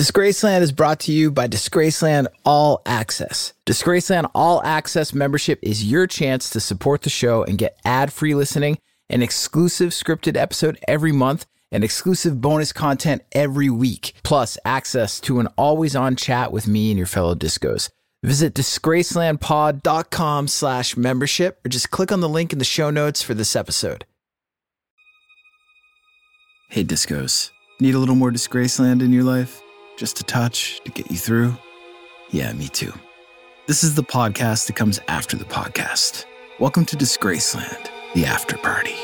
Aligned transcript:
Disgraceland 0.00 0.62
is 0.62 0.72
brought 0.72 0.98
to 1.00 1.12
you 1.12 1.30
by 1.30 1.46
Disgraceland 1.46 2.28
All 2.42 2.80
Access. 2.86 3.52
Disgraceland 3.66 4.30
All 4.34 4.62
Access 4.64 5.12
membership 5.12 5.58
is 5.62 5.84
your 5.84 6.06
chance 6.06 6.48
to 6.48 6.58
support 6.58 7.02
the 7.02 7.10
show 7.10 7.44
and 7.44 7.58
get 7.58 7.78
ad 7.84 8.10
free 8.10 8.34
listening, 8.34 8.78
an 9.10 9.20
exclusive 9.20 9.90
scripted 9.90 10.38
episode 10.38 10.78
every 10.88 11.12
month, 11.12 11.44
and 11.70 11.84
exclusive 11.84 12.40
bonus 12.40 12.72
content 12.72 13.20
every 13.32 13.68
week, 13.68 14.14
plus 14.22 14.56
access 14.64 15.20
to 15.20 15.38
an 15.38 15.48
always 15.58 15.94
on 15.94 16.16
chat 16.16 16.50
with 16.50 16.66
me 16.66 16.90
and 16.90 16.96
your 16.96 17.06
fellow 17.06 17.34
discos. 17.34 17.90
Visit 18.22 18.54
disgracelandpod.com 18.54 20.48
slash 20.48 20.96
membership 20.96 21.60
or 21.62 21.68
just 21.68 21.90
click 21.90 22.10
on 22.10 22.20
the 22.20 22.28
link 22.30 22.54
in 22.54 22.58
the 22.58 22.64
show 22.64 22.88
notes 22.88 23.20
for 23.20 23.34
this 23.34 23.54
episode. 23.54 24.06
Hey, 26.70 26.84
discos. 26.84 27.50
Need 27.80 27.94
a 27.94 27.98
little 27.98 28.14
more 28.14 28.30
Disgraceland 28.30 29.02
in 29.02 29.12
your 29.12 29.24
life? 29.24 29.60
Just 30.00 30.18
a 30.18 30.24
touch 30.24 30.80
to 30.86 30.90
get 30.90 31.10
you 31.10 31.18
through? 31.18 31.54
Yeah, 32.30 32.54
me 32.54 32.68
too. 32.68 32.90
This 33.66 33.84
is 33.84 33.94
the 33.94 34.02
podcast 34.02 34.66
that 34.66 34.74
comes 34.74 34.98
after 35.08 35.36
the 35.36 35.44
podcast. 35.44 36.24
Welcome 36.58 36.86
to 36.86 36.96
Disgraceland, 36.96 37.90
the 38.14 38.24
after 38.24 38.56
party. 38.56 38.96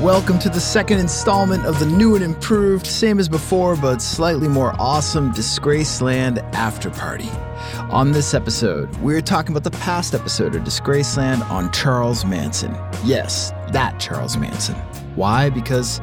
Welcome 0.00 0.38
to 0.38 0.48
the 0.48 0.60
second 0.60 0.98
installment 0.98 1.66
of 1.66 1.78
the 1.78 1.84
new 1.84 2.14
and 2.14 2.24
improved, 2.24 2.86
same 2.86 3.18
as 3.18 3.28
before, 3.28 3.76
but 3.76 4.00
slightly 4.00 4.48
more 4.48 4.74
awesome 4.78 5.30
Disgraceland 5.30 6.38
After 6.54 6.88
Party. 6.88 7.28
On 7.90 8.10
this 8.10 8.32
episode, 8.32 8.96
we're 9.02 9.20
talking 9.20 9.54
about 9.54 9.70
the 9.70 9.76
past 9.78 10.14
episode 10.14 10.54
of 10.54 10.62
Disgraceland 10.62 11.42
on 11.50 11.70
Charles 11.72 12.24
Manson. 12.24 12.74
Yes, 13.04 13.50
that 13.72 14.00
Charles 14.00 14.38
Manson. 14.38 14.76
Why? 15.16 15.50
Because, 15.50 16.00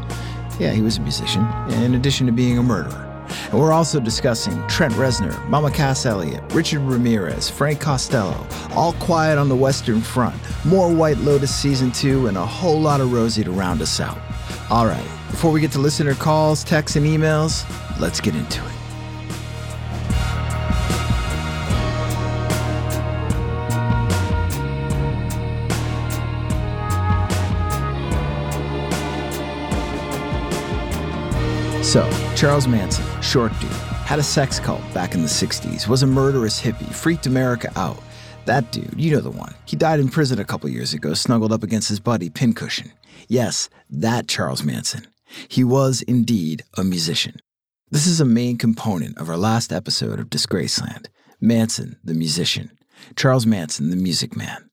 yeah, 0.60 0.74
he 0.74 0.82
was 0.84 0.98
a 0.98 1.02
musician, 1.02 1.48
in 1.70 1.96
addition 1.96 2.28
to 2.28 2.32
being 2.32 2.60
a 2.60 2.64
murderer. 2.64 3.07
And 3.52 3.60
we're 3.60 3.72
also 3.72 4.00
discussing 4.00 4.66
Trent 4.68 4.94
Reznor, 4.94 5.48
Mama 5.48 5.72
Cass 5.72 6.06
Elliot, 6.06 6.44
Richard 6.54 6.80
Ramirez, 6.80 7.50
Frank 7.50 7.80
Costello, 7.80 8.46
All 8.72 8.94
Quiet 8.94 9.38
on 9.38 9.50
the 9.50 9.56
Western 9.56 10.02
Front, 10.02 10.36
more 10.66 10.94
White 10.94 11.18
Lotus 11.18 11.54
Season 11.54 11.92
2, 11.92 12.28
and 12.28 12.38
a 12.38 12.46
whole 12.46 12.80
lot 12.80 13.02
of 13.02 13.12
Rosie 13.12 13.44
to 13.44 13.52
round 13.52 13.82
us 13.82 14.00
out. 14.00 14.20
All 14.70 14.86
right, 14.86 15.08
before 15.32 15.52
we 15.52 15.62
get 15.62 15.72
to 15.74 15.80
listener 15.80 16.14
calls, 16.14 16.64
texts, 16.64 16.96
and 16.96 17.06
emails, 17.06 17.66
let's 18.00 18.20
get 18.20 18.36
into 18.36 18.66
it. 18.66 18.77
So, 31.88 32.04
Charles 32.36 32.68
Manson, 32.68 33.06
short 33.22 33.58
dude, 33.62 33.72
had 34.04 34.20
a 34.20 34.24
sex 34.24 34.60
cult 34.60 34.82
back 34.94 35.14
in 35.14 35.22
the 35.22 35.28
60s, 35.30 35.88
was 35.88 36.04
a 36.04 36.06
murderous 36.06 36.62
hippie, 36.62 36.94
freaked 36.94 37.28
America 37.28 37.72
out. 37.78 37.98
That 38.44 38.74
dude, 38.74 38.94
you 38.98 39.10
know 39.12 39.22
the 39.22 39.32
one. 39.32 39.56
He 39.64 39.78
died 39.78 40.02
in 40.02 40.10
prison 40.10 40.38
a 40.38 40.44
couple 40.44 40.70
years 40.70 40.94
ago, 40.94 41.14
snuggled 41.14 41.54
up 41.54 41.64
against 41.64 41.88
his 41.88 42.02
buddy, 42.02 42.30
Pincushion. 42.30 42.92
Yes, 43.30 43.70
that 43.90 44.28
Charles 44.28 44.66
Manson. 44.66 45.08
He 45.48 45.64
was 45.64 46.02
indeed 46.02 46.66
a 46.78 46.84
musician. 46.84 47.38
This 47.90 48.06
is 48.06 48.20
a 48.20 48.26
main 48.26 48.58
component 48.58 49.18
of 49.18 49.30
our 49.30 49.38
last 49.38 49.72
episode 49.72 50.20
of 50.20 50.30
Disgraceland 50.30 51.06
Manson, 51.40 51.96
the 52.04 52.14
musician. 52.14 52.78
Charles 53.16 53.46
Manson, 53.46 53.92
the 53.92 53.96
music 53.96 54.36
man. 54.36 54.67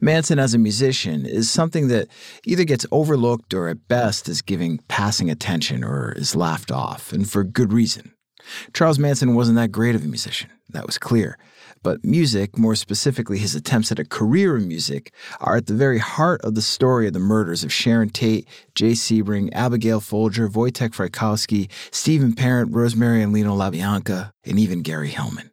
Manson 0.00 0.38
as 0.38 0.54
a 0.54 0.58
musician 0.58 1.26
is 1.26 1.50
something 1.50 1.88
that 1.88 2.08
either 2.44 2.64
gets 2.64 2.86
overlooked 2.92 3.52
or 3.52 3.68
at 3.68 3.88
best 3.88 4.28
is 4.28 4.42
giving 4.42 4.78
passing 4.88 5.30
attention 5.30 5.82
or 5.82 6.12
is 6.12 6.36
laughed 6.36 6.70
off, 6.70 7.12
and 7.12 7.28
for 7.28 7.44
good 7.44 7.72
reason. 7.72 8.12
Charles 8.72 8.98
Manson 8.98 9.34
wasn't 9.34 9.56
that 9.56 9.72
great 9.72 9.94
of 9.94 10.04
a 10.04 10.08
musician, 10.08 10.50
that 10.70 10.86
was 10.86 10.98
clear. 10.98 11.36
But 11.82 12.04
music, 12.04 12.58
more 12.58 12.74
specifically 12.74 13.38
his 13.38 13.54
attempts 13.54 13.92
at 13.92 13.98
a 13.98 14.04
career 14.04 14.56
in 14.56 14.66
music, 14.66 15.12
are 15.40 15.56
at 15.56 15.66
the 15.66 15.74
very 15.74 15.98
heart 15.98 16.40
of 16.42 16.54
the 16.54 16.62
story 16.62 17.06
of 17.06 17.12
the 17.12 17.20
murders 17.20 17.62
of 17.62 17.72
Sharon 17.72 18.10
Tate, 18.10 18.48
Jay 18.74 18.92
Sebring, 18.92 19.50
Abigail 19.52 20.00
Folger, 20.00 20.48
Wojtek 20.48 20.90
Frykowski, 20.90 21.70
Stephen 21.92 22.34
Parent, 22.34 22.74
Rosemary 22.74 23.22
and 23.22 23.32
Leno 23.32 23.56
LaBianca, 23.56 24.32
and 24.44 24.58
even 24.58 24.82
Gary 24.82 25.10
Hinman. 25.10 25.50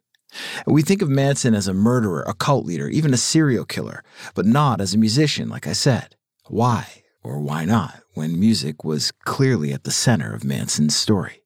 We 0.66 0.82
think 0.82 1.02
of 1.02 1.08
Manson 1.08 1.54
as 1.54 1.68
a 1.68 1.74
murderer, 1.74 2.22
a 2.26 2.34
cult 2.34 2.66
leader, 2.66 2.88
even 2.88 3.14
a 3.14 3.18
serial 3.18 3.64
killer, 3.64 4.02
but 4.34 4.46
not 4.46 4.80
as 4.80 4.94
a 4.94 4.98
musician, 4.98 5.48
like 5.48 5.66
I 5.66 5.72
said. 5.72 6.16
Why, 6.48 7.02
or 7.22 7.38
why 7.40 7.64
not, 7.64 8.00
when 8.14 8.38
music 8.38 8.84
was 8.84 9.12
clearly 9.24 9.72
at 9.72 9.84
the 9.84 9.90
center 9.90 10.34
of 10.34 10.44
Manson's 10.44 10.96
story? 10.96 11.42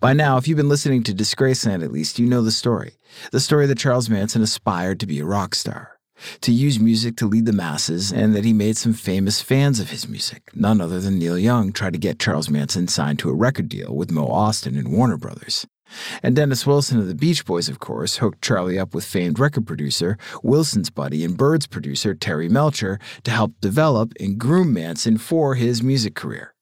By 0.00 0.12
now, 0.12 0.38
if 0.38 0.48
you've 0.48 0.56
been 0.56 0.68
listening 0.68 1.02
to 1.04 1.14
Disgraceland 1.14 1.84
at 1.84 1.92
least, 1.92 2.18
you 2.18 2.26
know 2.26 2.42
the 2.42 2.50
story. 2.50 2.96
The 3.32 3.40
story 3.40 3.66
that 3.66 3.78
Charles 3.78 4.08
Manson 4.08 4.42
aspired 4.42 4.98
to 5.00 5.06
be 5.06 5.20
a 5.20 5.26
rock 5.26 5.54
star, 5.54 5.98
to 6.40 6.52
use 6.52 6.80
music 6.80 7.16
to 7.16 7.26
lead 7.26 7.46
the 7.46 7.52
masses, 7.52 8.10
and 8.10 8.34
that 8.34 8.44
he 8.44 8.52
made 8.52 8.76
some 8.76 8.94
famous 8.94 9.42
fans 9.42 9.78
of 9.78 9.90
his 9.90 10.08
music. 10.08 10.50
None 10.54 10.80
other 10.80 11.00
than 11.00 11.18
Neil 11.18 11.38
Young 11.38 11.72
tried 11.72 11.92
to 11.92 11.98
get 11.98 12.18
Charles 12.18 12.48
Manson 12.48 12.88
signed 12.88 13.18
to 13.20 13.30
a 13.30 13.34
record 13.34 13.68
deal 13.68 13.94
with 13.94 14.10
Mo 14.10 14.26
Ostin 14.26 14.78
and 14.78 14.90
Warner 14.90 15.18
Brothers. 15.18 15.66
And 16.22 16.36
Dennis 16.36 16.66
Wilson 16.66 16.98
of 16.98 17.06
the 17.06 17.14
Beach 17.14 17.44
Boys, 17.44 17.68
of 17.68 17.78
course, 17.78 18.18
hooked 18.18 18.42
Charlie 18.42 18.78
up 18.78 18.94
with 18.94 19.04
famed 19.04 19.38
record 19.38 19.66
producer, 19.66 20.16
Wilson's 20.42 20.90
buddy, 20.90 21.24
and 21.24 21.36
Byrds 21.36 21.66
producer 21.66 22.14
Terry 22.14 22.48
Melcher 22.48 22.98
to 23.24 23.30
help 23.30 23.52
develop 23.60 24.12
and 24.20 24.38
groom 24.38 24.72
Manson 24.72 25.18
for 25.18 25.54
his 25.54 25.82
music 25.82 26.14
career. 26.14 26.54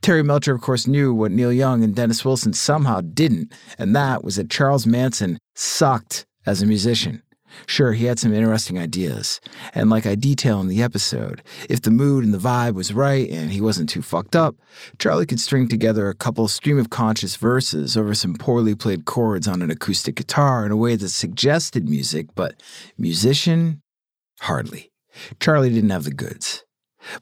Terry 0.00 0.22
Melcher, 0.22 0.54
of 0.54 0.60
course, 0.60 0.86
knew 0.86 1.12
what 1.12 1.32
Neil 1.32 1.52
Young 1.52 1.82
and 1.82 1.94
Dennis 1.94 2.24
Wilson 2.24 2.52
somehow 2.52 3.00
didn't, 3.00 3.52
and 3.78 3.94
that 3.96 4.22
was 4.22 4.36
that 4.36 4.50
Charles 4.50 4.86
Manson 4.86 5.38
sucked 5.54 6.26
as 6.46 6.62
a 6.62 6.66
musician. 6.66 7.22
Sure, 7.66 7.92
he 7.92 8.04
had 8.04 8.18
some 8.18 8.34
interesting 8.34 8.78
ideas, 8.78 9.40
and 9.74 9.90
like 9.90 10.06
I 10.06 10.14
detail 10.14 10.60
in 10.60 10.68
the 10.68 10.82
episode, 10.82 11.42
if 11.68 11.82
the 11.82 11.90
mood 11.90 12.24
and 12.24 12.34
the 12.34 12.38
vibe 12.38 12.74
was 12.74 12.92
right 12.92 13.28
and 13.30 13.50
he 13.50 13.60
wasn't 13.60 13.88
too 13.88 14.02
fucked 14.02 14.36
up, 14.36 14.56
Charlie 14.98 15.26
could 15.26 15.40
string 15.40 15.68
together 15.68 16.08
a 16.08 16.14
couple 16.14 16.46
stream 16.48 16.78
of 16.78 16.90
conscious 16.90 17.36
verses 17.36 17.96
over 17.96 18.14
some 18.14 18.34
poorly 18.34 18.74
played 18.74 19.04
chords 19.04 19.48
on 19.48 19.62
an 19.62 19.70
acoustic 19.70 20.16
guitar 20.16 20.64
in 20.66 20.72
a 20.72 20.76
way 20.76 20.96
that 20.96 21.08
suggested 21.08 21.88
music, 21.88 22.26
but 22.34 22.62
musician? 22.98 23.82
Hardly. 24.40 24.90
Charlie 25.40 25.70
didn't 25.70 25.90
have 25.90 26.04
the 26.04 26.10
goods. 26.10 26.64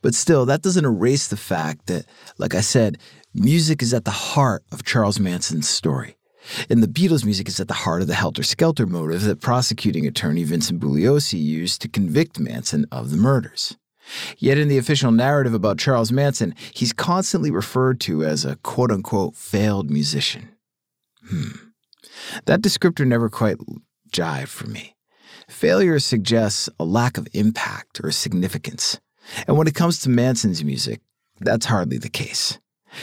But 0.01 0.15
still, 0.15 0.47
that 0.47 0.63
doesn't 0.63 0.85
erase 0.85 1.29
the 1.29 1.37
fact 1.37 1.87
that, 1.87 2.07
like 2.39 2.55
I 2.55 2.61
said, 2.61 2.99
music 3.35 3.83
is 3.83 3.93
at 3.93 4.05
the 4.05 4.11
heart 4.11 4.65
of 4.71 4.85
Charles 4.85 5.19
Manson's 5.19 5.69
story. 5.69 6.17
And 6.69 6.83
the 6.83 6.89
Beatles' 6.89 7.25
music 7.25 7.49
is 7.49 7.61
at 7.61 7.69
the 7.69 7.75
heart 7.75 8.03
of 8.03 8.09
the 8.09 8.15
helter 8.15 8.43
skelter 8.43 8.87
motive 8.87 9.23
that 9.23 9.41
prosecuting 9.41 10.07
attorney 10.07 10.45
Vincent 10.45 10.81
Bugliosi 10.81 11.43
used 11.43 11.81
to 11.83 11.89
convict 11.89 12.39
Manson 12.39 12.87
of 12.91 13.11
the 13.11 13.17
murders. 13.17 13.77
Yet 14.39 14.59
in 14.59 14.69
the 14.69 14.79
official 14.79 15.13
narrative 15.13 15.55
about 15.55 15.79
Charles 15.79 16.11
Manson, 16.11 16.55
he's 16.73 16.93
constantly 16.93 17.51
referred 17.51 18.01
to 18.01 18.25
as 18.25 18.45
a 18.45 18.57
quote 18.57 18.91
unquote 18.91 19.37
failed 19.37 19.91
musician. 19.91 20.51
Hmm. 21.29 21.51
That 22.47 22.63
descriptor 22.63 23.07
never 23.07 23.29
quite 23.29 23.59
jived 24.13 24.49
for 24.49 24.67
me. 24.67 24.97
Failure 25.49 25.99
suggests 25.99 26.69
a 26.79 26.85
lack 26.85 27.17
of 27.17 27.29
impact 27.33 28.01
or 28.03 28.11
significance. 28.11 29.01
And 29.47 29.57
when 29.57 29.67
it 29.67 29.75
comes 29.75 30.01
to 30.01 30.11
Manson's 30.11 30.65
music, 30.65 31.01
that's 31.41 31.67
hardly 31.67 31.99
the 31.99 32.09
case. 32.09 32.59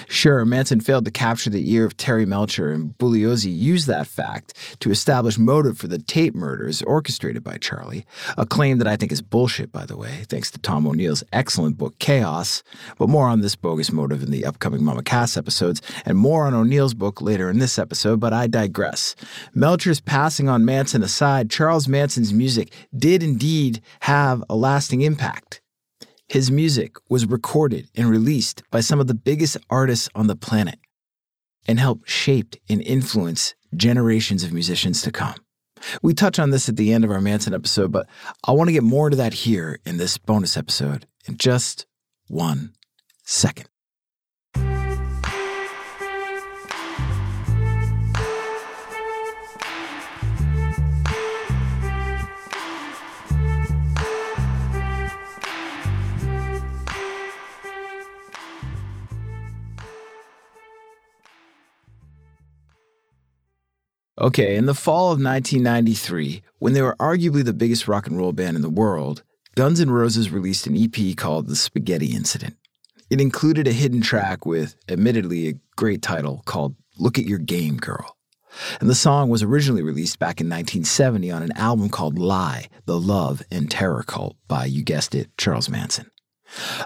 Sure, 0.07 0.45
Manson 0.45 0.79
failed 0.79 1.05
to 1.05 1.11
capture 1.11 1.49
the 1.49 1.71
ear 1.71 1.85
of 1.85 1.97
Terry 1.97 2.25
Melcher, 2.25 2.71
and 2.71 2.97
Bugliosi 2.97 3.55
used 3.55 3.87
that 3.87 4.07
fact 4.07 4.53
to 4.79 4.91
establish 4.91 5.37
motive 5.37 5.77
for 5.77 5.87
the 5.87 5.99
Tate 5.99 6.35
murders 6.35 6.81
orchestrated 6.83 7.43
by 7.43 7.57
Charlie, 7.57 8.05
a 8.37 8.45
claim 8.45 8.77
that 8.77 8.87
I 8.87 8.95
think 8.95 9.11
is 9.11 9.21
bullshit, 9.21 9.71
by 9.71 9.85
the 9.85 9.97
way, 9.97 10.25
thanks 10.27 10.51
to 10.51 10.59
Tom 10.59 10.87
O'Neill's 10.87 11.23
excellent 11.33 11.77
book 11.77 11.97
Chaos. 11.99 12.63
But 12.97 13.09
more 13.09 13.27
on 13.27 13.41
this 13.41 13.55
bogus 13.55 13.91
motive 13.91 14.23
in 14.23 14.31
the 14.31 14.45
upcoming 14.45 14.83
Mama 14.83 15.03
Cass 15.03 15.37
episodes, 15.37 15.81
and 16.05 16.17
more 16.17 16.45
on 16.45 16.53
O'Neill's 16.53 16.93
book 16.93 17.21
later 17.21 17.49
in 17.49 17.59
this 17.59 17.79
episode, 17.79 18.19
but 18.19 18.33
I 18.33 18.47
digress. 18.47 19.15
Melcher's 19.55 19.99
passing 19.99 20.49
on 20.49 20.65
Manson 20.65 21.03
aside, 21.03 21.49
Charles 21.49 21.87
Manson's 21.87 22.33
music 22.33 22.73
did 22.95 23.23
indeed 23.23 23.81
have 24.01 24.43
a 24.49 24.55
lasting 24.55 25.01
impact. 25.01 25.61
His 26.29 26.51
music 26.51 26.95
was 27.09 27.25
recorded 27.25 27.89
and 27.95 28.07
released 28.07 28.61
by 28.69 28.81
some 28.81 28.99
of 28.99 29.07
the 29.07 29.15
biggest 29.15 29.57
artists 29.67 30.09
on 30.13 30.27
the 30.27 30.35
planet 30.35 30.77
and 31.67 31.79
helped 31.79 32.07
shape 32.07 32.55
and 32.69 32.83
influence 32.83 33.55
generations 33.75 34.43
of 34.43 34.53
musicians 34.53 35.01
to 35.01 35.11
come. 35.11 35.35
We 36.03 36.13
touch 36.13 36.37
on 36.37 36.51
this 36.51 36.69
at 36.69 36.75
the 36.75 36.93
end 36.93 37.03
of 37.03 37.09
our 37.09 37.19
Manson 37.19 37.55
episode, 37.55 37.91
but 37.91 38.07
I 38.43 38.51
want 38.51 38.67
to 38.67 38.73
get 38.73 38.83
more 38.83 39.07
into 39.07 39.17
that 39.17 39.33
here 39.33 39.79
in 39.87 39.97
this 39.97 40.19
bonus 40.19 40.55
episode 40.55 41.07
in 41.25 41.37
just 41.37 41.87
one 42.27 42.73
second. 43.23 43.67
Okay, 64.21 64.57
in 64.57 64.65
the 64.65 64.73
fall 64.73 65.13
of 65.13 65.23
1993, 65.23 66.41
when 66.57 66.73
they 66.73 66.81
were 66.81 66.97
arguably 66.99 67.41
the 67.41 67.53
biggest 67.53 67.87
rock 67.87 68.05
and 68.05 68.17
roll 68.17 68.33
band 68.33 68.57
in 68.57 68.61
the 68.61 68.69
world, 68.69 69.23
Guns 69.55 69.79
N' 69.79 69.91
Roses 69.91 70.29
released 70.29 70.67
an 70.67 70.75
EP 70.75 71.15
called 71.15 71.47
The 71.47 71.55
Spaghetti 71.55 72.07
Incident. 72.07 72.57
It 73.09 73.21
included 73.21 73.65
a 73.65 73.71
hidden 73.71 74.01
track 74.01 74.45
with, 74.45 74.75
admittedly, 74.89 75.47
a 75.47 75.53
great 75.77 76.01
title 76.01 76.41
called 76.43 76.75
Look 76.97 77.17
at 77.17 77.27
Your 77.27 77.39
Game, 77.39 77.77
Girl. 77.77 78.17
And 78.81 78.89
the 78.89 78.95
song 78.95 79.29
was 79.29 79.41
originally 79.41 79.83
released 79.83 80.19
back 80.19 80.41
in 80.41 80.47
1970 80.47 81.31
on 81.31 81.41
an 81.41 81.53
album 81.53 81.87
called 81.87 82.19
Lie, 82.19 82.67
The 82.85 82.99
Love 82.99 83.41
and 83.49 83.71
Terror 83.71 84.03
Cult 84.03 84.35
by, 84.49 84.65
you 84.65 84.83
guessed 84.83 85.15
it, 85.15 85.29
Charles 85.37 85.69
Manson. 85.69 86.11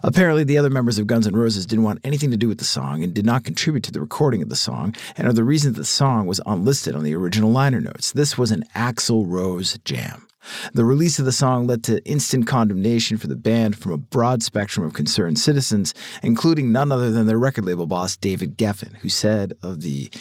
Apparently, 0.04 0.44
the 0.44 0.58
other 0.58 0.70
members 0.70 0.98
of 0.98 1.08
Guns 1.08 1.28
N' 1.28 1.36
Roses 1.36 1.66
didn't 1.66 1.86
want 1.86 2.00
anything 2.04 2.32
to 2.32 2.38
do 2.38 2.48
with 2.48 2.58
the 2.58 2.66
song 2.66 3.04
and 3.04 3.14
did 3.14 3.26
not 3.26 3.44
contribute 3.44 3.84
to 3.84 3.92
the 3.92 4.02
recording 4.02 4.42
of 4.42 4.50
the 4.50 4.56
song, 4.56 4.96
and 5.16 5.28
are 5.28 5.34
the 5.34 5.44
reason 5.44 5.74
that 5.74 5.80
the 5.80 5.86
song 5.86 6.26
was 6.26 6.42
unlisted 6.46 6.96
on 6.96 7.04
the 7.04 7.16
original 7.16 7.52
liner 7.52 7.82
notes. 7.82 8.12
This 8.12 8.38
was 8.38 8.52
an 8.52 8.64
Axl 8.76 9.26
Rose 9.28 9.78
jam. 9.86 10.28
The 10.74 10.84
release 10.84 11.20
of 11.20 11.26
the 11.26 11.32
song 11.32 11.68
led 11.68 11.84
to 11.86 12.06
instant 12.06 12.48
condemnation 12.48 13.18
for 13.18 13.28
the 13.28 13.36
band 13.36 13.78
from 13.78 13.94
a 13.94 13.98
broad 13.98 14.44
spectrum 14.44 14.86
of 14.86 14.94
concerned 14.94 15.40
citizens, 15.40 15.94
including 16.22 16.72
none 16.72 16.92
other 16.92 17.12
than 17.12 17.28
their 17.28 17.40
record 17.40 17.66
label 17.66 17.88
boss, 17.88 18.18
David 18.18 18.58
Geffen, 18.58 18.98
who 18.98 19.10
said 19.10 19.54
of 19.64 19.82
the 19.82 20.12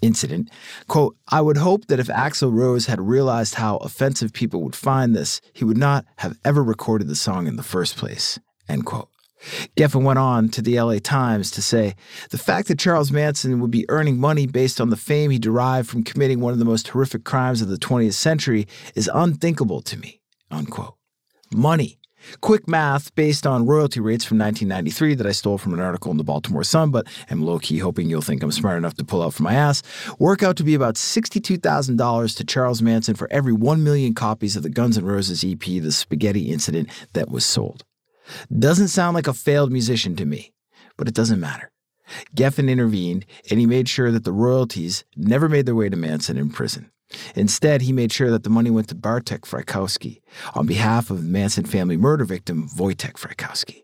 incident, 0.00 0.50
quote, 0.88 1.14
I 1.28 1.42
would 1.42 1.58
hope 1.58 1.86
that 1.86 2.00
if 2.00 2.06
Axl 2.06 2.52
Rose 2.52 2.86
had 2.86 3.00
realized 3.00 3.56
how 3.56 3.76
offensive 3.76 4.32
people 4.32 4.62
would 4.62 4.74
find 4.74 5.14
this, 5.14 5.42
he 5.52 5.64
would 5.64 5.76
not 5.76 6.06
have 6.16 6.38
ever 6.42 6.62
recorded 6.62 7.08
the 7.08 7.14
song 7.14 7.46
in 7.46 7.56
the 7.56 7.62
first 7.62 7.96
place, 7.98 8.38
End 8.70 8.86
quote. 8.86 9.08
Geffen 9.76 10.04
went 10.04 10.18
on 10.18 10.48
to 10.50 10.62
the 10.62 10.80
LA 10.80 10.98
Times 11.02 11.50
to 11.52 11.62
say, 11.62 11.96
The 12.30 12.38
fact 12.38 12.68
that 12.68 12.78
Charles 12.78 13.10
Manson 13.10 13.60
would 13.60 13.70
be 13.70 13.88
earning 13.88 14.18
money 14.18 14.46
based 14.46 14.80
on 14.80 14.90
the 14.90 14.96
fame 14.96 15.30
he 15.30 15.38
derived 15.38 15.88
from 15.88 16.04
committing 16.04 16.40
one 16.40 16.52
of 16.52 16.58
the 16.58 16.64
most 16.64 16.88
horrific 16.88 17.24
crimes 17.24 17.62
of 17.62 17.68
the 17.68 17.76
20th 17.76 18.14
century 18.14 18.68
is 18.94 19.10
unthinkable 19.12 19.80
to 19.82 19.96
me. 19.98 20.20
Unquote. 20.50 20.94
Money. 21.52 21.98
Quick 22.42 22.68
math 22.68 23.14
based 23.14 23.46
on 23.46 23.64
royalty 23.64 23.98
rates 23.98 24.26
from 24.26 24.38
1993 24.38 25.14
that 25.14 25.26
I 25.26 25.32
stole 25.32 25.56
from 25.56 25.72
an 25.72 25.80
article 25.80 26.10
in 26.10 26.18
the 26.18 26.24
Baltimore 26.24 26.62
Sun, 26.62 26.90
but 26.90 27.06
am 27.30 27.42
low 27.42 27.58
key 27.58 27.78
hoping 27.78 28.10
you'll 28.10 28.20
think 28.20 28.42
I'm 28.42 28.52
smart 28.52 28.76
enough 28.76 28.94
to 28.96 29.04
pull 29.04 29.22
out 29.22 29.32
from 29.32 29.44
my 29.44 29.54
ass, 29.54 29.82
work 30.18 30.42
out 30.42 30.56
to 30.56 30.62
be 30.62 30.74
about 30.74 30.96
$62,000 30.96 32.36
to 32.36 32.44
Charles 32.44 32.82
Manson 32.82 33.14
for 33.14 33.26
every 33.32 33.54
1 33.54 33.82
million 33.82 34.12
copies 34.12 34.54
of 34.54 34.62
the 34.62 34.68
Guns 34.68 34.98
N' 34.98 35.06
Roses 35.06 35.42
EP, 35.42 35.60
The 35.60 35.90
Spaghetti 35.90 36.50
Incident, 36.50 36.90
that 37.14 37.30
was 37.30 37.46
sold. 37.46 37.84
Doesn't 38.56 38.88
sound 38.88 39.14
like 39.14 39.26
a 39.26 39.34
failed 39.34 39.72
musician 39.72 40.16
to 40.16 40.24
me, 40.24 40.52
but 40.96 41.08
it 41.08 41.14
doesn't 41.14 41.40
matter. 41.40 41.70
Geffen 42.34 42.68
intervened 42.68 43.24
and 43.50 43.60
he 43.60 43.66
made 43.66 43.88
sure 43.88 44.10
that 44.10 44.24
the 44.24 44.32
royalties 44.32 45.04
never 45.16 45.48
made 45.48 45.66
their 45.66 45.74
way 45.74 45.88
to 45.88 45.96
Manson 45.96 46.36
in 46.36 46.50
prison. 46.50 46.90
Instead, 47.34 47.82
he 47.82 47.92
made 47.92 48.12
sure 48.12 48.30
that 48.30 48.44
the 48.44 48.50
money 48.50 48.70
went 48.70 48.88
to 48.88 48.94
Bartek 48.94 49.42
Frykowski 49.42 50.20
on 50.54 50.66
behalf 50.66 51.10
of 51.10 51.22
the 51.22 51.28
Manson 51.28 51.64
family 51.64 51.96
murder 51.96 52.24
victim 52.24 52.68
Wojtek 52.76 53.14
Frykowski. 53.14 53.82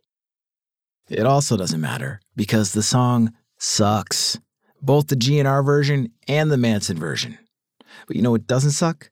It 1.08 1.26
also 1.26 1.56
doesn't 1.56 1.80
matter 1.80 2.20
because 2.34 2.72
the 2.72 2.82
song 2.82 3.32
sucks, 3.58 4.38
both 4.82 5.08
the 5.08 5.16
GNR 5.16 5.64
version 5.64 6.12
and 6.28 6.50
the 6.50 6.56
Manson 6.56 6.98
version. 6.98 7.38
But 8.06 8.16
you 8.16 8.22
know 8.22 8.32
what 8.32 8.46
doesn't 8.46 8.72
suck? 8.72 9.10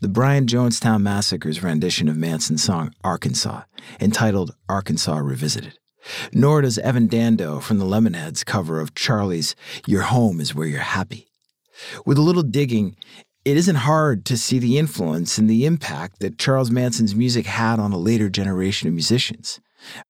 The 0.00 0.08
Brian 0.08 0.46
Jonestown 0.46 1.02
Massacre's 1.02 1.62
rendition 1.62 2.08
of 2.08 2.16
Manson's 2.16 2.62
song 2.62 2.94
Arkansas, 3.02 3.62
entitled 4.00 4.54
Arkansas 4.68 5.16
Revisited. 5.16 5.76
Nor 6.32 6.62
does 6.62 6.78
Evan 6.78 7.08
Dando 7.08 7.58
from 7.58 7.78
the 7.78 7.84
Lemonheads 7.84 8.46
cover 8.46 8.80
of 8.80 8.94
Charlie's 8.94 9.56
Your 9.86 10.02
Home 10.02 10.40
is 10.40 10.54
Where 10.54 10.68
You're 10.68 10.80
Happy. 10.80 11.26
With 12.06 12.16
a 12.16 12.22
little 12.22 12.44
digging, 12.44 12.96
it 13.44 13.56
isn't 13.56 13.76
hard 13.76 14.24
to 14.26 14.36
see 14.36 14.60
the 14.60 14.78
influence 14.78 15.36
and 15.36 15.50
the 15.50 15.66
impact 15.66 16.20
that 16.20 16.38
Charles 16.38 16.70
Manson's 16.70 17.16
music 17.16 17.46
had 17.46 17.80
on 17.80 17.92
a 17.92 17.98
later 17.98 18.28
generation 18.28 18.86
of 18.86 18.94
musicians, 18.94 19.60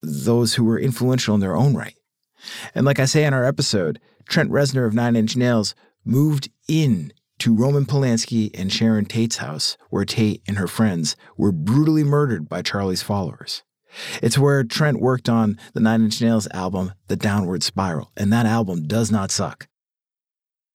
those 0.02 0.54
who 0.54 0.64
were 0.64 0.78
influential 0.78 1.34
in 1.34 1.40
their 1.40 1.56
own 1.56 1.74
right. 1.74 1.96
And 2.74 2.84
like 2.84 2.98
I 2.98 3.06
say 3.06 3.24
in 3.24 3.32
our 3.32 3.44
episode, 3.44 4.00
Trent 4.28 4.50
Reznor 4.50 4.86
of 4.86 4.94
Nine 4.94 5.16
Inch 5.16 5.34
Nails 5.34 5.74
moved 6.04 6.50
in 6.68 7.12
to 7.38 7.54
Roman 7.54 7.86
Polanski 7.86 8.50
and 8.58 8.72
Sharon 8.72 9.04
Tate's 9.04 9.38
house, 9.38 9.76
where 9.90 10.04
Tate 10.04 10.42
and 10.46 10.58
her 10.58 10.68
friends 10.68 11.16
were 11.36 11.52
brutally 11.52 12.04
murdered 12.04 12.48
by 12.48 12.62
Charlie's 12.62 13.02
followers. 13.02 13.62
It's 14.22 14.38
where 14.38 14.64
Trent 14.64 15.00
worked 15.00 15.28
on 15.28 15.58
the 15.72 15.80
Nine 15.80 16.02
Inch 16.02 16.20
Nails 16.20 16.48
album, 16.52 16.92
The 17.06 17.16
Downward 17.16 17.62
Spiral, 17.62 18.12
and 18.16 18.32
that 18.32 18.46
album 18.46 18.86
does 18.86 19.10
not 19.10 19.30
suck. 19.30 19.68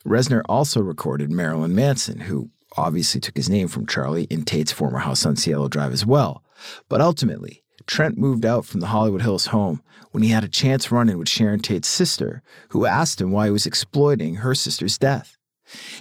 Reznor 0.05 0.41
also 0.49 0.81
recorded 0.81 1.31
Marilyn 1.31 1.75
Manson, 1.75 2.21
who 2.21 2.49
obviously 2.75 3.21
took 3.21 3.37
his 3.37 3.49
name 3.49 3.67
from 3.67 3.85
Charlie 3.85 4.25
in 4.25 4.43
Tate's 4.43 4.71
former 4.71 4.99
house 4.99 5.25
on 5.25 5.35
Cielo 5.35 5.67
Drive 5.67 5.93
as 5.93 6.05
well. 6.05 6.43
But 6.89 7.01
ultimately, 7.01 7.63
Trent 7.85 8.17
moved 8.17 8.45
out 8.45 8.65
from 8.65 8.79
the 8.79 8.87
Hollywood 8.87 9.21
Hills 9.21 9.47
home 9.47 9.81
when 10.11 10.23
he 10.23 10.29
had 10.29 10.43
a 10.43 10.49
chance 10.49 10.91
run 10.91 11.09
in 11.09 11.17
with 11.17 11.29
Sharon 11.29 11.59
Tate's 11.59 11.87
sister, 11.87 12.41
who 12.69 12.85
asked 12.85 13.21
him 13.21 13.31
why 13.31 13.45
he 13.45 13.51
was 13.51 13.65
exploiting 13.65 14.35
her 14.35 14.55
sister's 14.55 14.97
death. 14.97 15.37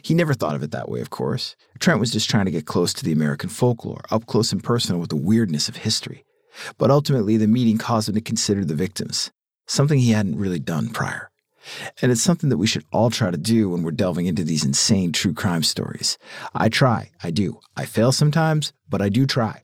He 0.03 0.15
never 0.15 0.35
thought 0.35 0.55
of 0.55 0.63
it 0.63 0.71
that 0.73 0.89
way, 0.89 1.01
of 1.01 1.11
course. 1.11 1.57
Trent 1.79 2.01
was 2.01 2.11
just 2.11 2.29
trying 2.29 2.47
to 2.47 2.51
get 2.51 2.67
close 2.67 2.93
to 2.95 3.05
the 3.05 3.13
American 3.13 3.49
folklore, 3.49 4.03
up 4.11 4.27
close 4.27 4.53
and 4.53 4.63
personal 4.63 5.01
with 5.01 5.11
the 5.11 5.17
weirdness 5.17 5.69
of 5.69 5.77
history. 5.77 6.25
But 6.79 6.91
ultimately, 6.91 7.37
the 7.37 7.47
meeting 7.47 7.79
caused 7.79 8.09
him 8.09 8.15
to 8.15 8.21
consider 8.21 8.65
the 8.65 8.75
victims, 8.75 9.31
something 9.67 9.99
he 9.99 10.11
hadn't 10.13 10.39
really 10.39 10.59
done 10.59 10.89
prior. 10.91 11.31
And 12.01 12.11
it's 12.11 12.23
something 12.23 12.51
that 12.51 12.59
we 12.59 12.67
should 12.67 12.85
all 12.93 13.11
try 13.11 13.31
to 13.31 13.37
do 13.37 13.71
when 13.71 13.83
we're 13.83 13.93
delving 13.93 14.27
into 14.27 14.43
these 14.45 14.65
insane 14.65 15.13
true 15.13 15.33
crime 15.33 15.63
stories. 15.63 16.19
I 16.55 16.69
try, 16.69 17.11
I 17.23 17.31
do. 17.31 17.61
I 17.77 17.87
fail 17.87 18.13
sometimes, 18.13 18.73
but 18.89 19.01
I 19.01 19.09
do 19.09 19.27
try. 19.27 19.63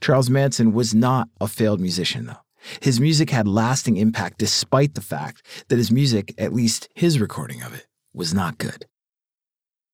Charles 0.00 0.28
Manson 0.28 0.72
was 0.72 0.94
not 0.94 1.28
a 1.40 1.46
failed 1.46 1.80
musician, 1.80 2.26
though. 2.26 2.42
His 2.80 3.00
music 3.00 3.30
had 3.30 3.46
lasting 3.46 3.96
impact 3.96 4.38
despite 4.38 4.94
the 4.94 5.00
fact 5.00 5.46
that 5.68 5.76
his 5.76 5.92
music, 5.92 6.34
at 6.38 6.52
least 6.52 6.88
his 6.94 7.20
recording 7.20 7.62
of 7.62 7.72
it, 7.72 7.86
was 8.12 8.34
not 8.34 8.58
good. 8.58 8.86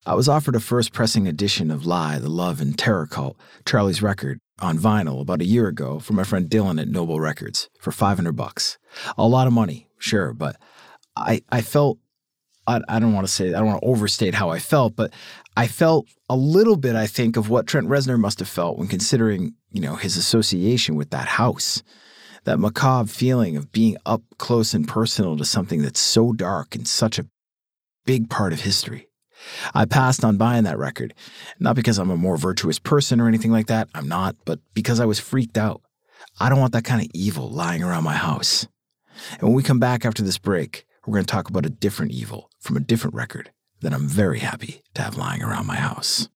I 0.06 0.14
was 0.14 0.28
offered 0.28 0.54
a 0.54 0.60
first 0.60 0.92
pressing 0.92 1.26
edition 1.26 1.70
of 1.70 1.86
Lie, 1.86 2.18
the 2.18 2.28
Love 2.28 2.60
and 2.60 2.76
Terror 2.76 3.06
Cult, 3.06 3.38
Charlie's 3.64 4.02
record, 4.02 4.38
on 4.60 4.76
vinyl 4.78 5.22
about 5.22 5.40
a 5.40 5.46
year 5.46 5.66
ago 5.66 5.98
from 5.98 6.16
my 6.16 6.24
friend 6.24 6.50
Dylan 6.50 6.78
at 6.78 6.88
Noble 6.88 7.20
Records 7.20 7.70
for 7.80 7.90
500 7.90 8.32
bucks. 8.32 8.76
A 9.16 9.26
lot 9.26 9.46
of 9.46 9.54
money, 9.54 9.88
sure, 9.98 10.34
but 10.34 10.56
I, 11.16 11.40
I 11.50 11.62
felt, 11.62 11.98
I, 12.66 12.82
I 12.86 12.98
don't 12.98 13.14
want 13.14 13.26
to 13.26 13.32
say, 13.32 13.48
I 13.48 13.58
don't 13.58 13.66
want 13.66 13.80
to 13.80 13.88
overstate 13.88 14.34
how 14.34 14.50
I 14.50 14.58
felt, 14.58 14.94
but 14.94 15.10
I 15.56 15.66
felt 15.66 16.06
a 16.28 16.36
little 16.36 16.76
bit, 16.76 16.96
I 16.96 17.06
think, 17.06 17.38
of 17.38 17.48
what 17.48 17.66
Trent 17.66 17.88
Reznor 17.88 18.20
must 18.20 18.40
have 18.40 18.48
felt 18.48 18.76
when 18.76 18.88
considering, 18.88 19.54
you 19.70 19.80
know, 19.80 19.94
his 19.94 20.18
association 20.18 20.96
with 20.96 21.10
that 21.10 21.28
house. 21.28 21.82
That 22.44 22.58
macabre 22.58 23.08
feeling 23.08 23.56
of 23.56 23.72
being 23.72 23.96
up 24.04 24.20
close 24.36 24.74
and 24.74 24.86
personal 24.86 25.38
to 25.38 25.46
something 25.46 25.80
that's 25.80 25.98
so 25.98 26.34
dark 26.34 26.74
and 26.74 26.86
such 26.86 27.18
a 27.18 27.26
big 28.04 28.28
part 28.28 28.52
of 28.52 28.60
history. 28.60 29.08
I 29.74 29.84
passed 29.84 30.24
on 30.24 30.36
buying 30.36 30.64
that 30.64 30.78
record, 30.78 31.14
not 31.58 31.76
because 31.76 31.98
I'm 31.98 32.10
a 32.10 32.16
more 32.16 32.36
virtuous 32.36 32.78
person 32.78 33.20
or 33.20 33.28
anything 33.28 33.52
like 33.52 33.66
that, 33.66 33.88
I'm 33.94 34.08
not, 34.08 34.36
but 34.44 34.60
because 34.74 35.00
I 35.00 35.04
was 35.04 35.20
freaked 35.20 35.58
out. 35.58 35.82
I 36.40 36.48
don't 36.48 36.60
want 36.60 36.72
that 36.72 36.84
kind 36.84 37.00
of 37.02 37.08
evil 37.14 37.48
lying 37.48 37.82
around 37.82 38.04
my 38.04 38.16
house. 38.16 38.66
And 39.32 39.42
when 39.42 39.52
we 39.52 39.62
come 39.62 39.78
back 39.78 40.04
after 40.04 40.22
this 40.22 40.38
break, 40.38 40.86
we're 41.06 41.14
going 41.14 41.24
to 41.24 41.32
talk 41.32 41.48
about 41.48 41.66
a 41.66 41.70
different 41.70 42.12
evil 42.12 42.50
from 42.58 42.76
a 42.76 42.80
different 42.80 43.14
record 43.14 43.50
that 43.80 43.92
I'm 43.92 44.08
very 44.08 44.38
happy 44.38 44.82
to 44.94 45.02
have 45.02 45.16
lying 45.16 45.42
around 45.42 45.66
my 45.66 45.76
house. 45.76 46.28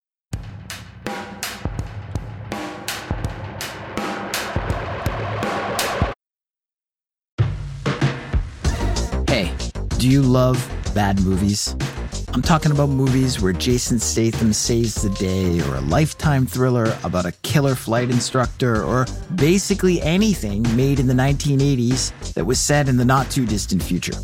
Hey, 9.27 9.53
do 9.99 10.09
you 10.09 10.23
love 10.23 10.71
bad 10.95 11.21
movies? 11.21 11.75
I'm 12.35 12.43
talking 12.43 12.73
about 12.73 12.91
movies 12.91 13.41
where 13.41 13.53
Jason 13.55 13.99
Statham 13.99 14.53
saves 14.53 14.95
the 14.95 15.11
day, 15.11 15.61
or 15.63 15.77
a 15.77 15.81
lifetime 15.81 16.47
thriller 16.47 16.97
about 17.03 17.25
a 17.25 17.33
killer 17.43 17.75
flight 17.75 18.11
instructor, 18.11 18.85
or 18.85 19.07
basically 19.35 20.01
anything 20.03 20.63
made 20.77 21.01
in 21.01 21.07
the 21.07 21.15
1980s 21.15 22.35
that 22.35 22.45
was 22.45 22.61
set 22.61 22.89
in 22.89 22.97
the 22.97 23.05
not 23.05 23.31
too 23.31 23.47
distant 23.47 23.83
future. 23.83 24.19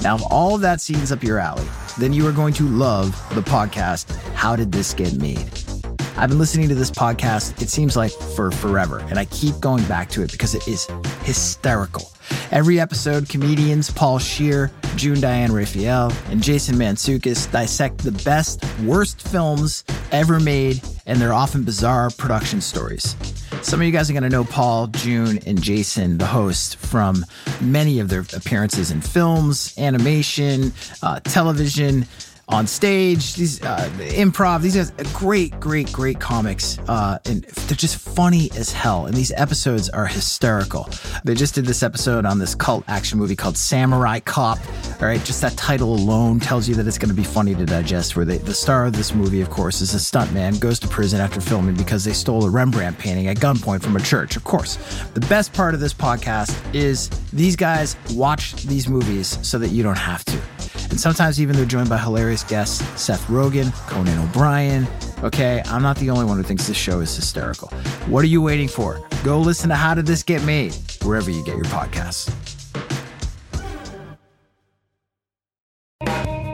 Now, 0.00 0.16
if 0.16 0.22
all 0.30 0.54
of 0.54 0.62
that 0.62 0.80
seems 0.80 1.12
up 1.12 1.22
your 1.22 1.38
alley, 1.38 1.66
then 1.98 2.12
you 2.12 2.26
are 2.26 2.32
going 2.32 2.54
to 2.54 2.64
love 2.64 3.10
the 3.34 3.42
podcast, 3.42 4.10
How 4.32 4.56
Did 4.56 4.72
This 4.72 4.94
Get 4.94 5.14
Made? 5.20 5.71
I've 6.16 6.28
been 6.28 6.38
listening 6.38 6.68
to 6.68 6.74
this 6.74 6.90
podcast, 6.90 7.62
it 7.62 7.70
seems 7.70 7.96
like 7.96 8.12
for 8.12 8.50
forever, 8.50 8.98
and 9.08 9.18
I 9.18 9.24
keep 9.24 9.58
going 9.60 9.82
back 9.84 10.10
to 10.10 10.22
it 10.22 10.30
because 10.30 10.54
it 10.54 10.68
is 10.68 10.86
hysterical. 11.22 12.12
Every 12.50 12.78
episode, 12.78 13.28
comedians 13.28 13.90
Paul 13.90 14.18
Scheer, 14.18 14.70
June 14.94 15.20
Diane 15.20 15.52
Raphael, 15.52 16.12
and 16.28 16.42
Jason 16.42 16.76
Mantzoukas 16.76 17.50
dissect 17.50 17.98
the 17.98 18.12
best, 18.12 18.62
worst 18.82 19.26
films 19.26 19.84
ever 20.12 20.38
made 20.38 20.82
and 21.06 21.18
their 21.18 21.32
often 21.32 21.64
bizarre 21.64 22.10
production 22.10 22.60
stories. 22.60 23.16
Some 23.62 23.80
of 23.80 23.86
you 23.86 23.92
guys 23.92 24.10
are 24.10 24.12
going 24.12 24.22
to 24.22 24.28
know 24.28 24.44
Paul, 24.44 24.88
June, 24.88 25.38
and 25.46 25.60
Jason, 25.62 26.18
the 26.18 26.26
host, 26.26 26.76
from 26.76 27.24
many 27.60 28.00
of 28.00 28.08
their 28.10 28.24
appearances 28.34 28.90
in 28.90 29.00
films, 29.00 29.74
animation, 29.78 30.72
uh, 31.02 31.20
television 31.20 32.06
on 32.52 32.66
stage, 32.66 33.34
these 33.34 33.62
uh, 33.62 33.88
improv. 33.98 34.62
These 34.62 34.76
guys, 34.76 34.90
great, 35.12 35.58
great, 35.58 35.90
great 35.92 36.20
comics, 36.20 36.78
uh, 36.88 37.18
and 37.24 37.42
they're 37.42 37.76
just 37.76 37.96
funny 37.96 38.50
as 38.56 38.70
hell. 38.70 39.06
And 39.06 39.16
these 39.16 39.32
episodes 39.32 39.88
are 39.88 40.06
hysterical. 40.06 40.88
They 41.24 41.34
just 41.34 41.54
did 41.54 41.64
this 41.64 41.82
episode 41.82 42.26
on 42.26 42.38
this 42.38 42.54
cult 42.54 42.84
action 42.88 43.18
movie 43.18 43.36
called 43.36 43.56
Samurai 43.56 44.20
Cop. 44.20 44.58
All 45.02 45.08
right, 45.08 45.24
just 45.24 45.40
that 45.40 45.56
title 45.56 45.92
alone 45.92 46.38
tells 46.38 46.68
you 46.68 46.76
that 46.76 46.86
it's 46.86 46.96
going 46.96 47.08
to 47.08 47.14
be 47.14 47.24
funny 47.24 47.56
to 47.56 47.66
digest. 47.66 48.14
Where 48.14 48.24
they, 48.24 48.38
the 48.38 48.54
star 48.54 48.86
of 48.86 48.92
this 48.92 49.12
movie, 49.12 49.40
of 49.40 49.50
course, 49.50 49.80
is 49.80 49.94
a 49.94 49.98
stuntman, 49.98 50.60
goes 50.60 50.78
to 50.78 50.86
prison 50.86 51.20
after 51.20 51.40
filming 51.40 51.74
because 51.74 52.04
they 52.04 52.12
stole 52.12 52.44
a 52.44 52.48
Rembrandt 52.48 53.00
painting 53.00 53.26
at 53.26 53.38
gunpoint 53.38 53.82
from 53.82 53.96
a 53.96 54.00
church. 54.00 54.36
Of 54.36 54.44
course, 54.44 54.76
the 55.14 55.20
best 55.22 55.52
part 55.52 55.74
of 55.74 55.80
this 55.80 55.92
podcast 55.92 56.56
is 56.72 57.08
these 57.32 57.56
guys 57.56 57.96
watch 58.12 58.52
these 58.62 58.88
movies 58.88 59.44
so 59.44 59.58
that 59.58 59.70
you 59.70 59.82
don't 59.82 59.98
have 59.98 60.24
to. 60.26 60.40
And 60.90 61.00
sometimes 61.00 61.40
even 61.40 61.56
they're 61.56 61.66
joined 61.66 61.88
by 61.88 61.98
hilarious 61.98 62.44
guests 62.44 62.84
Seth 63.00 63.26
Rogen, 63.26 63.72
Conan 63.88 64.16
O'Brien. 64.20 64.86
Okay, 65.24 65.64
I'm 65.66 65.82
not 65.82 65.96
the 65.96 66.10
only 66.10 66.26
one 66.26 66.36
who 66.36 66.44
thinks 66.44 66.68
this 66.68 66.76
show 66.76 67.00
is 67.00 67.12
hysterical. 67.16 67.66
What 68.06 68.22
are 68.22 68.28
you 68.28 68.40
waiting 68.40 68.68
for? 68.68 69.04
Go 69.24 69.40
listen 69.40 69.68
to 69.70 69.74
How 69.74 69.94
Did 69.94 70.06
This 70.06 70.22
Get 70.22 70.44
Made, 70.44 70.76
wherever 71.02 71.28
you 71.28 71.44
get 71.44 71.56
your 71.56 71.64
podcasts. 71.64 72.61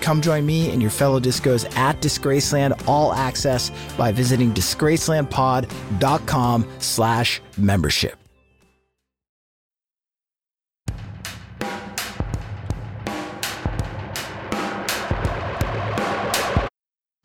Come 0.00 0.20
join 0.20 0.44
me 0.46 0.70
and 0.70 0.82
your 0.82 0.90
fellow 0.90 1.20
discos 1.20 1.64
at 1.76 2.00
Disgraceland 2.00 2.82
All 2.86 3.12
Access 3.12 3.70
by 3.96 4.12
visiting 4.12 4.54
disgracelandpod.com 4.54 6.66
slash 6.78 7.40
membership. 7.56 8.14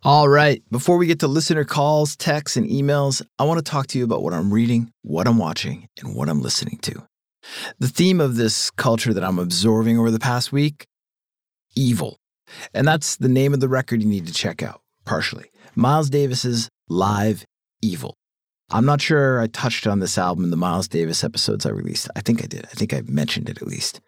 All 0.05 0.27
right, 0.27 0.61
before 0.69 0.97
we 0.97 1.07
get 1.07 1.21
to 1.21 1.29
listener 1.29 1.63
calls, 1.63 2.17
texts, 2.17 2.57
and 2.57 2.69
emails, 2.69 3.21
I 3.39 3.45
want 3.45 3.65
to 3.65 3.71
talk 3.71 3.87
to 3.87 3.97
you 3.97 4.03
about 4.03 4.21
what 4.21 4.33
I'm 4.33 4.53
reading, 4.53 4.91
what 5.01 5.29
I'm 5.29 5.37
watching, 5.37 5.87
and 6.01 6.13
what 6.13 6.27
I'm 6.27 6.41
listening 6.41 6.77
to. 6.81 7.07
The 7.79 7.87
theme 7.87 8.19
of 8.19 8.35
this 8.35 8.69
culture 8.69 9.13
that 9.13 9.23
I'm 9.23 9.39
absorbing 9.39 9.97
over 9.97 10.11
the 10.11 10.19
past 10.19 10.51
week 10.51 10.87
evil. 11.75 12.17
And 12.73 12.87
that's 12.87 13.17
the 13.17 13.29
name 13.29 13.53
of 13.53 13.59
the 13.59 13.69
record 13.69 14.01
you 14.01 14.07
need 14.07 14.27
to 14.27 14.33
check 14.33 14.63
out, 14.63 14.81
partially. 15.05 15.45
Miles 15.75 16.09
Davis's 16.09 16.69
Live 16.87 17.45
Evil. 17.81 18.15
I'm 18.71 18.85
not 18.85 19.01
sure 19.01 19.39
I 19.39 19.47
touched 19.47 19.85
on 19.85 19.99
this 19.99 20.17
album 20.17 20.43
in 20.43 20.49
the 20.49 20.57
Miles 20.57 20.87
Davis 20.87 21.23
episodes 21.23 21.65
I 21.65 21.69
released. 21.69 22.09
I 22.15 22.21
think 22.21 22.43
I 22.43 22.47
did. 22.47 22.65
I 22.65 22.73
think 22.73 22.93
I 22.93 23.01
mentioned 23.05 23.49
it 23.49 23.61
at 23.61 23.67
least. 23.67 24.01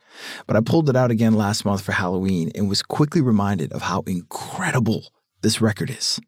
But 0.47 0.55
I 0.55 0.61
pulled 0.61 0.89
it 0.89 0.95
out 0.95 1.11
again 1.11 1.33
last 1.33 1.65
month 1.65 1.81
for 1.81 1.91
Halloween 1.91 2.51
and 2.55 2.69
was 2.69 2.81
quickly 2.81 3.21
reminded 3.21 3.73
of 3.73 3.83
how 3.83 4.01
incredible 4.07 5.03
this 5.41 5.61
record 5.61 5.89
is. 5.89 6.19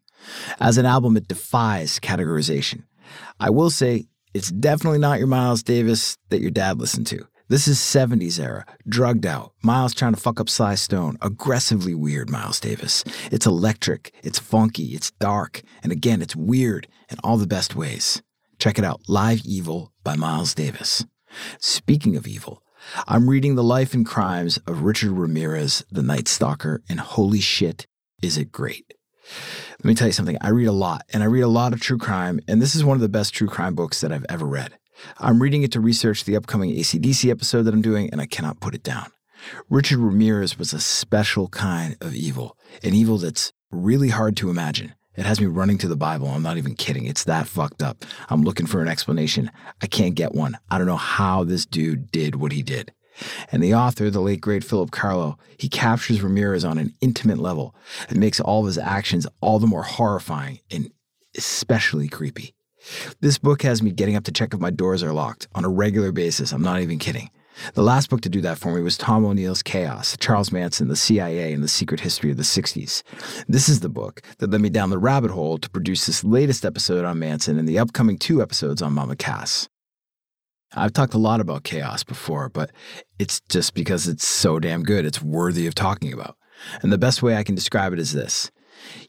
As 0.60 0.78
an 0.78 0.86
album, 0.86 1.16
it 1.16 1.28
defies 1.28 1.98
categorization. 1.98 2.84
I 3.40 3.50
will 3.50 3.70
say 3.70 4.06
it's 4.34 4.50
definitely 4.50 4.98
not 4.98 5.18
your 5.18 5.26
Miles 5.26 5.62
Davis 5.62 6.16
that 6.28 6.40
your 6.40 6.50
dad 6.50 6.78
listened 6.78 7.06
to. 7.08 7.26
This 7.50 7.66
is 7.66 7.78
70s 7.78 8.38
era, 8.38 8.66
drugged 8.86 9.24
out, 9.24 9.54
Miles 9.62 9.94
trying 9.94 10.12
to 10.12 10.20
fuck 10.20 10.38
up 10.38 10.50
Sly 10.50 10.74
Stone, 10.74 11.16
aggressively 11.22 11.94
weird 11.94 12.28
Miles 12.28 12.60
Davis. 12.60 13.04
It's 13.32 13.46
electric, 13.46 14.12
it's 14.22 14.38
funky, 14.38 14.88
it's 14.88 15.12
dark, 15.12 15.62
and 15.82 15.90
again, 15.90 16.20
it's 16.20 16.36
weird 16.36 16.88
in 17.08 17.16
all 17.24 17.38
the 17.38 17.46
best 17.46 17.74
ways. 17.74 18.20
Check 18.58 18.78
it 18.78 18.84
out 18.84 19.00
Live 19.08 19.40
Evil 19.46 19.94
by 20.04 20.14
Miles 20.14 20.54
Davis. 20.54 21.06
Speaking 21.58 22.16
of 22.16 22.26
evil, 22.26 22.62
I'm 23.06 23.30
reading 23.30 23.54
The 23.54 23.64
Life 23.64 23.94
and 23.94 24.04
Crimes 24.04 24.58
of 24.66 24.82
Richard 24.82 25.12
Ramirez, 25.12 25.82
the 25.90 26.02
Night 26.02 26.28
Stalker, 26.28 26.82
and 26.86 27.00
holy 27.00 27.40
shit, 27.40 27.86
is 28.22 28.36
it 28.36 28.52
great. 28.52 28.92
Let 29.78 29.86
me 29.86 29.94
tell 29.94 30.08
you 30.08 30.12
something. 30.12 30.36
I 30.42 30.50
read 30.50 30.66
a 30.66 30.72
lot, 30.72 31.06
and 31.14 31.22
I 31.22 31.26
read 31.26 31.40
a 31.40 31.48
lot 31.48 31.72
of 31.72 31.80
true 31.80 31.96
crime, 31.96 32.40
and 32.46 32.60
this 32.60 32.74
is 32.74 32.84
one 32.84 32.98
of 32.98 33.00
the 33.00 33.08
best 33.08 33.32
true 33.32 33.48
crime 33.48 33.74
books 33.74 34.02
that 34.02 34.12
I've 34.12 34.26
ever 34.28 34.44
read. 34.44 34.74
I'm 35.18 35.42
reading 35.42 35.62
it 35.62 35.72
to 35.72 35.80
research 35.80 36.24
the 36.24 36.36
upcoming 36.36 36.70
ACDC 36.70 37.30
episode 37.30 37.62
that 37.62 37.74
I'm 37.74 37.82
doing, 37.82 38.10
and 38.10 38.20
I 38.20 38.26
cannot 38.26 38.60
put 38.60 38.74
it 38.74 38.82
down. 38.82 39.10
Richard 39.68 39.98
Ramirez 39.98 40.58
was 40.58 40.72
a 40.72 40.80
special 40.80 41.48
kind 41.48 41.96
of 42.00 42.14
evil, 42.14 42.56
an 42.82 42.94
evil 42.94 43.18
that's 43.18 43.52
really 43.70 44.08
hard 44.08 44.36
to 44.38 44.50
imagine. 44.50 44.94
It 45.16 45.26
has 45.26 45.40
me 45.40 45.46
running 45.46 45.78
to 45.78 45.88
the 45.88 45.96
Bible. 45.96 46.28
I'm 46.28 46.42
not 46.42 46.58
even 46.58 46.76
kidding. 46.76 47.06
It's 47.06 47.24
that 47.24 47.48
fucked 47.48 47.82
up. 47.82 48.04
I'm 48.28 48.42
looking 48.42 48.66
for 48.66 48.80
an 48.80 48.88
explanation. 48.88 49.50
I 49.82 49.88
can't 49.88 50.14
get 50.14 50.32
one. 50.32 50.56
I 50.70 50.78
don't 50.78 50.86
know 50.86 50.96
how 50.96 51.42
this 51.42 51.66
dude 51.66 52.10
did 52.12 52.36
what 52.36 52.52
he 52.52 52.62
did. 52.62 52.92
And 53.50 53.60
the 53.62 53.74
author, 53.74 54.10
the 54.10 54.20
late 54.20 54.40
great 54.40 54.62
Philip 54.62 54.92
Carlo, 54.92 55.36
he 55.58 55.68
captures 55.68 56.22
Ramirez 56.22 56.64
on 56.64 56.78
an 56.78 56.94
intimate 57.00 57.38
level 57.38 57.74
and 58.08 58.20
makes 58.20 58.38
all 58.38 58.60
of 58.60 58.66
his 58.66 58.78
actions 58.78 59.26
all 59.40 59.58
the 59.58 59.66
more 59.66 59.82
horrifying 59.82 60.60
and 60.70 60.92
especially 61.36 62.08
creepy. 62.08 62.54
This 63.20 63.38
book 63.38 63.62
has 63.62 63.82
me 63.82 63.90
getting 63.90 64.16
up 64.16 64.24
to 64.24 64.32
check 64.32 64.54
if 64.54 64.60
my 64.60 64.70
doors 64.70 65.02
are 65.02 65.12
locked 65.12 65.48
on 65.54 65.64
a 65.64 65.68
regular 65.68 66.12
basis. 66.12 66.52
I'm 66.52 66.62
not 66.62 66.80
even 66.80 66.98
kidding. 66.98 67.30
The 67.74 67.82
last 67.82 68.08
book 68.08 68.20
to 68.20 68.28
do 68.28 68.40
that 68.42 68.58
for 68.58 68.72
me 68.74 68.82
was 68.82 68.96
Tom 68.96 69.24
O'Neill's 69.24 69.62
Chaos, 69.62 70.16
Charles 70.18 70.52
Manson, 70.52 70.88
the 70.88 70.96
CIA, 70.96 71.52
and 71.52 71.62
the 71.62 71.68
Secret 71.68 72.00
History 72.00 72.30
of 72.30 72.36
the 72.36 72.44
60s. 72.44 73.02
This 73.48 73.68
is 73.68 73.80
the 73.80 73.88
book 73.88 74.22
that 74.38 74.50
led 74.50 74.60
me 74.60 74.70
down 74.70 74.90
the 74.90 74.98
rabbit 74.98 75.32
hole 75.32 75.58
to 75.58 75.70
produce 75.70 76.06
this 76.06 76.22
latest 76.22 76.64
episode 76.64 77.04
on 77.04 77.18
Manson 77.18 77.58
and 77.58 77.68
the 77.68 77.78
upcoming 77.78 78.16
two 78.16 78.40
episodes 78.40 78.80
on 78.80 78.92
Mama 78.92 79.16
Cass. 79.16 79.68
I've 80.74 80.92
talked 80.92 81.14
a 81.14 81.18
lot 81.18 81.40
about 81.40 81.64
Chaos 81.64 82.04
before, 82.04 82.48
but 82.48 82.70
it's 83.18 83.40
just 83.48 83.74
because 83.74 84.06
it's 84.06 84.26
so 84.26 84.60
damn 84.60 84.82
good, 84.82 85.04
it's 85.04 85.22
worthy 85.22 85.66
of 85.66 85.74
talking 85.74 86.12
about. 86.12 86.36
And 86.82 86.92
the 86.92 86.98
best 86.98 87.22
way 87.22 87.36
I 87.36 87.42
can 87.42 87.54
describe 87.54 87.92
it 87.92 87.98
is 87.98 88.12
this 88.12 88.50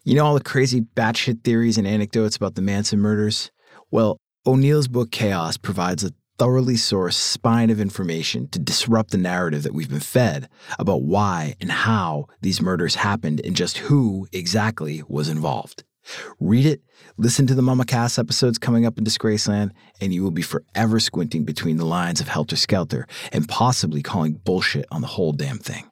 you 0.04 0.16
know 0.16 0.26
all 0.26 0.34
the 0.34 0.44
crazy 0.44 0.82
batshit 0.82 1.44
theories 1.44 1.78
and 1.78 1.86
anecdotes 1.86 2.36
about 2.36 2.56
the 2.56 2.62
Manson 2.62 3.00
murders? 3.00 3.52
Well, 3.92 4.18
O'Neill's 4.46 4.88
book 4.88 5.12
Chaos 5.12 5.58
provides 5.58 6.04
a 6.04 6.14
thoroughly 6.38 6.76
sourced 6.76 7.14
spine 7.14 7.70
of 7.70 7.82
information 7.82 8.48
to 8.50 8.60
disrupt 8.60 9.12
the 9.12 9.18
narrative 9.18 9.64
that 9.64 9.74
we've 9.74 9.90
been 9.90 10.00
fed 10.00 10.48
about 10.78 11.02
why 11.02 11.56
and 11.60 11.72
how 11.72 12.28
these 12.42 12.62
murders 12.62 12.96
happened 12.96 13.42
and 13.44 13.56
just 13.56 13.78
who 13.78 14.28
exactly 14.32 15.04
was 15.08 15.28
involved. 15.28 15.84
Read 16.40 16.66
it, 16.66 16.82
listen 17.18 17.46
to 17.48 17.54
the 17.54 17.62
Mama 17.62 17.86
Cass 17.86 18.18
episodes 18.18 18.58
coming 18.58 18.86
up 18.86 18.98
in 18.98 19.04
Disgraceland, 19.04 19.72
and 20.00 20.14
you 20.14 20.24
will 20.24 20.32
be 20.32 20.42
forever 20.42 21.00
squinting 21.00 21.44
between 21.44 21.78
the 21.78 21.86
lines 21.86 22.22
of 22.22 22.28
Helter 22.30 22.56
Skelter 22.56 23.06
and 23.32 23.50
possibly 23.50 24.02
calling 24.02 24.34
bullshit 24.34 24.86
on 24.92 25.02
the 25.02 25.08
whole 25.08 25.34
damn 25.34 25.60
thing. 25.60 25.90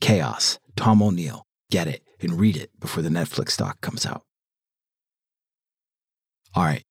Chaos, 0.00 0.58
Tom 0.76 1.02
O'Neill, 1.02 1.46
get 1.70 1.86
it 1.86 2.02
and 2.20 2.40
read 2.40 2.56
it 2.56 2.70
before 2.80 3.02
the 3.02 3.08
Netflix 3.10 3.56
doc 3.56 3.80
comes 3.80 4.06
out. 4.06 4.22
All 6.54 6.64
right, 6.64 6.84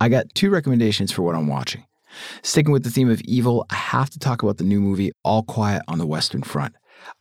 I 0.00 0.08
got 0.08 0.34
two 0.34 0.50
recommendations 0.50 1.12
for 1.12 1.22
what 1.22 1.34
I'm 1.34 1.46
watching. 1.46 1.84
Sticking 2.42 2.72
with 2.72 2.84
the 2.84 2.90
theme 2.90 3.10
of 3.10 3.20
evil, 3.22 3.66
I 3.70 3.76
have 3.76 4.10
to 4.10 4.18
talk 4.18 4.42
about 4.42 4.58
the 4.58 4.64
new 4.64 4.80
movie 4.80 5.12
All 5.22 5.42
Quiet 5.42 5.82
on 5.88 5.98
the 5.98 6.06
Western 6.06 6.42
Front. 6.42 6.74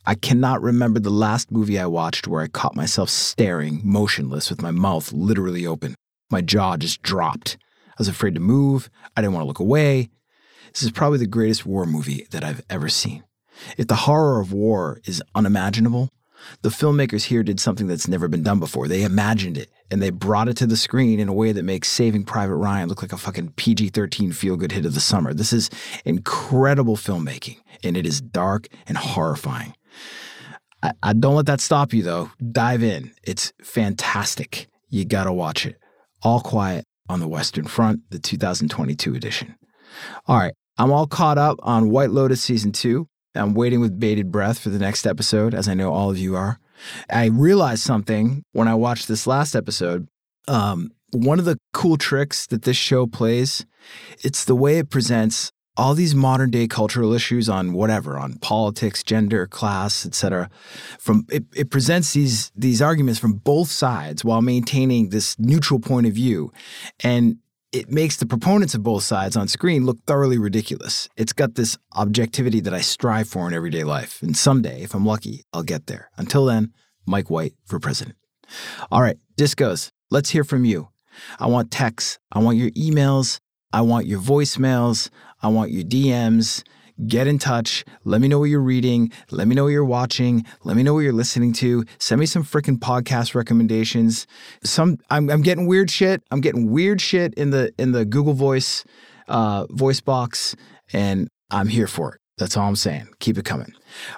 I 0.06 0.16
cannot 0.16 0.62
remember 0.62 1.00
the 1.00 1.10
last 1.10 1.52
movie 1.52 1.80
I 1.80 1.86
watched 1.86 2.28
where 2.28 2.42
I 2.42 2.48
caught 2.48 2.76
myself 2.76 3.10
staring, 3.10 3.82
motionless, 3.84 4.50
with 4.50 4.62
my 4.62 4.72
mouth 4.72 5.12
literally 5.12 5.66
open. 5.66 5.96
My 6.30 6.42
jaw 6.42 6.78
just 6.78 7.02
dropped. 7.02 7.58
I 7.90 7.96
was 7.98 8.08
afraid 8.08 8.34
to 8.36 8.40
move. 8.40 8.90
I 9.16 9.22
didn't 9.22 9.34
want 9.34 9.44
to 9.44 9.48
look 9.48 9.60
away. 9.60 10.10
This 10.74 10.84
is 10.84 10.92
probably 10.92 11.20
the 11.20 11.28
greatest 11.28 11.66
war 11.66 11.86
movie 11.86 12.28
that 12.32 12.44
I've 12.44 12.64
ever 12.70 12.90
seen. 12.90 13.24
If 13.78 13.88
the 13.88 13.96
horror 13.96 14.40
of 14.40 14.52
war 14.52 15.00
is 15.06 15.22
unimaginable, 15.36 16.10
the 16.62 16.70
filmmakers 16.70 17.24
here 17.24 17.44
did 17.44 17.60
something 17.60 17.88
that's 17.88 18.08
never 18.08 18.28
been 18.28 18.44
done 18.44 18.60
before. 18.60 18.88
They 18.88 19.04
imagined 19.04 19.58
it 19.58 19.70
and 19.92 20.02
they 20.02 20.10
brought 20.10 20.48
it 20.48 20.58
to 20.58 20.66
the 20.66 20.78
screen 20.78 21.20
in 21.20 21.28
a 21.28 21.34
way 21.34 21.52
that 21.52 21.64
makes 21.64 21.90
Saving 21.90 22.24
Private 22.24 22.56
Ryan 22.56 22.90
look 22.90 23.02
like 23.02 23.14
a 23.14 23.18
fucking 23.18 23.54
PG 23.56 23.90
13 23.90 24.32
feel 24.32 24.56
good 24.56 24.72
hit 24.72 24.86
of 24.86 24.94
the 24.94 25.00
summer. 25.00 25.34
This 25.34 25.54
is 25.54 25.70
incredible 26.06 26.98
filmmaking 26.98 27.58
and 27.84 27.98
it 27.98 28.06
is 28.06 28.22
dark 28.22 28.68
and 28.88 28.98
horrifying. 28.98 29.76
I, 30.82 30.94
I 31.02 31.14
don't 31.14 31.36
let 31.36 31.46
that 31.46 31.62
stop 31.62 31.94
you 31.94 32.04
though. 32.04 32.32
Dive 32.52 32.84
in. 32.84 33.14
It's 33.24 33.54
fantastic. 33.62 34.68
You 34.90 35.06
gotta 35.06 35.34
watch 35.34 35.66
it. 35.66 35.78
All 36.22 36.40
Quiet 36.40 36.86
on 37.10 37.20
the 37.20 37.28
Western 37.28 37.66
Front, 37.66 38.02
the 38.10 38.20
2022 38.20 39.16
edition. 39.16 39.56
All 40.28 40.38
right, 40.38 40.54
I'm 40.78 40.92
all 40.92 41.08
caught 41.08 41.38
up 41.38 41.60
on 41.62 41.90
White 41.90 42.12
Lotus 42.12 42.42
season 42.42 42.72
two. 42.72 43.08
I'm 43.36 43.54
waiting 43.54 43.80
with 43.80 44.00
bated 44.00 44.32
breath 44.32 44.60
for 44.60 44.70
the 44.70 44.80
next 44.80 45.06
episode, 45.06 45.54
as 45.54 45.68
I 45.68 45.74
know 45.74 45.92
all 45.92 46.10
of 46.10 46.18
you 46.18 46.36
are. 46.36 46.60
I 47.10 47.26
realized 47.26 47.84
something 47.84 48.44
when 48.52 48.68
I 48.68 48.76
watched 48.76 49.08
this 49.08 49.26
last 49.26 49.56
episode. 49.56 50.08
Um, 50.48 50.92
one 51.12 51.40
of 51.40 51.46
the 51.46 51.58
cool 51.74 51.98
tricks 51.98 52.48
that 52.48 52.64
this 52.64 52.78
show 52.78 53.08
plays, 53.08 53.66
it's 54.24 54.46
the 54.46 54.56
way 54.56 54.78
it 54.78 54.90
presents 54.90 55.52
all 55.76 55.96
these 55.96 56.14
modern 56.14 56.52
day 56.52 56.68
cultural 56.68 57.14
issues 57.14 57.50
on 57.50 57.74
whatever, 57.74 58.18
on 58.18 58.36
politics, 58.36 59.04
gender, 59.04 59.48
class, 59.48 60.06
etc. 60.06 60.50
From 61.00 61.26
it, 61.30 61.46
it 61.56 61.72
presents 61.72 62.14
these 62.14 62.52
these 62.56 62.82
arguments 62.82 63.20
from 63.20 63.34
both 63.34 63.70
sides 63.70 64.24
while 64.24 64.42
maintaining 64.42 65.10
this 65.10 65.38
neutral 65.40 65.80
point 65.80 66.06
of 66.06 66.14
view. 66.14 66.52
And 67.04 67.38
it 67.74 67.92
makes 67.92 68.18
the 68.18 68.28
proponents 68.28 68.76
of 68.76 68.84
both 68.84 69.02
sides 69.02 69.36
on 69.36 69.48
screen 69.48 69.84
look 69.84 69.98
thoroughly 70.06 70.38
ridiculous. 70.38 71.10
It's 71.18 71.34
got 71.34 71.56
this 71.56 71.76
objectivity 71.96 72.60
that 72.62 72.74
I 72.74 72.82
strive 72.82 73.28
for 73.28 73.48
in 73.48 73.54
everyday 73.54 73.84
life. 73.84 74.22
And 74.22 74.38
someday, 74.38 74.84
if 74.84 74.94
I'm 74.94 75.06
lucky, 75.06 75.44
I'll 75.52 75.64
get 75.64 75.88
there. 75.88 76.12
Until 76.16 76.46
then, 76.46 76.72
Mike 77.08 77.32
White 77.32 77.56
for 77.66 77.80
president. 77.80 78.16
All 78.92 79.02
right, 79.02 79.18
discos, 79.38 79.90
let's 80.12 80.30
hear 80.30 80.44
from 80.44 80.66
you. 80.66 80.90
I 81.40 81.48
want 81.48 81.72
texts, 81.72 82.20
I 82.32 82.40
want 82.40 82.58
your 82.58 82.70
emails, 82.72 83.40
I 83.72 83.82
want 83.82 84.06
your 84.06 84.20
voicemails, 84.20 85.10
I 85.42 85.48
want 85.48 85.72
your 85.72 85.84
DMs. 85.84 86.64
Get 87.08 87.28
in 87.28 87.40
touch. 87.40 87.84
Let 88.04 88.22
me 88.22 88.28
know 88.28 88.40
what 88.40 88.46
you're 88.46 88.62
reading. 88.62 89.12
Let 89.32 89.48
me 89.48 89.56
know 89.56 89.64
what 89.64 89.72
you're 89.72 89.84
watching. 89.84 90.46
Let 90.64 90.78
me 90.78 90.84
know 90.84 90.94
what 90.94 91.02
you're 91.02 91.12
listening 91.12 91.54
to. 91.54 91.86
Send 91.98 92.20
me 92.20 92.26
some 92.26 92.44
freaking 92.44 92.78
podcast 92.78 93.34
recommendations. 93.34 94.28
Some 94.64 94.98
I'm, 95.10 95.30
I'm 95.30 95.42
getting 95.42 95.66
weird 95.68 95.90
shit. 95.90 96.22
I'm 96.32 96.42
getting 96.42 96.72
weird 96.72 97.02
shit 97.02 97.34
in 97.34 97.50
the 97.50 97.74
in 97.78 97.94
the 97.94 98.06
Google 98.06 98.34
Voice 98.34 98.84
uh, 99.28 99.66
voice 99.70 100.02
box, 100.02 100.56
and 100.92 101.30
I'm 101.50 101.68
here 101.68 101.88
for 101.88 102.16
it. 102.16 102.23
That's 102.38 102.58
all 102.58 102.68
I'm 102.68 102.76
saying. 102.76 103.10
Keep 103.20 103.38
it 103.38 103.46
coming. 103.46 103.74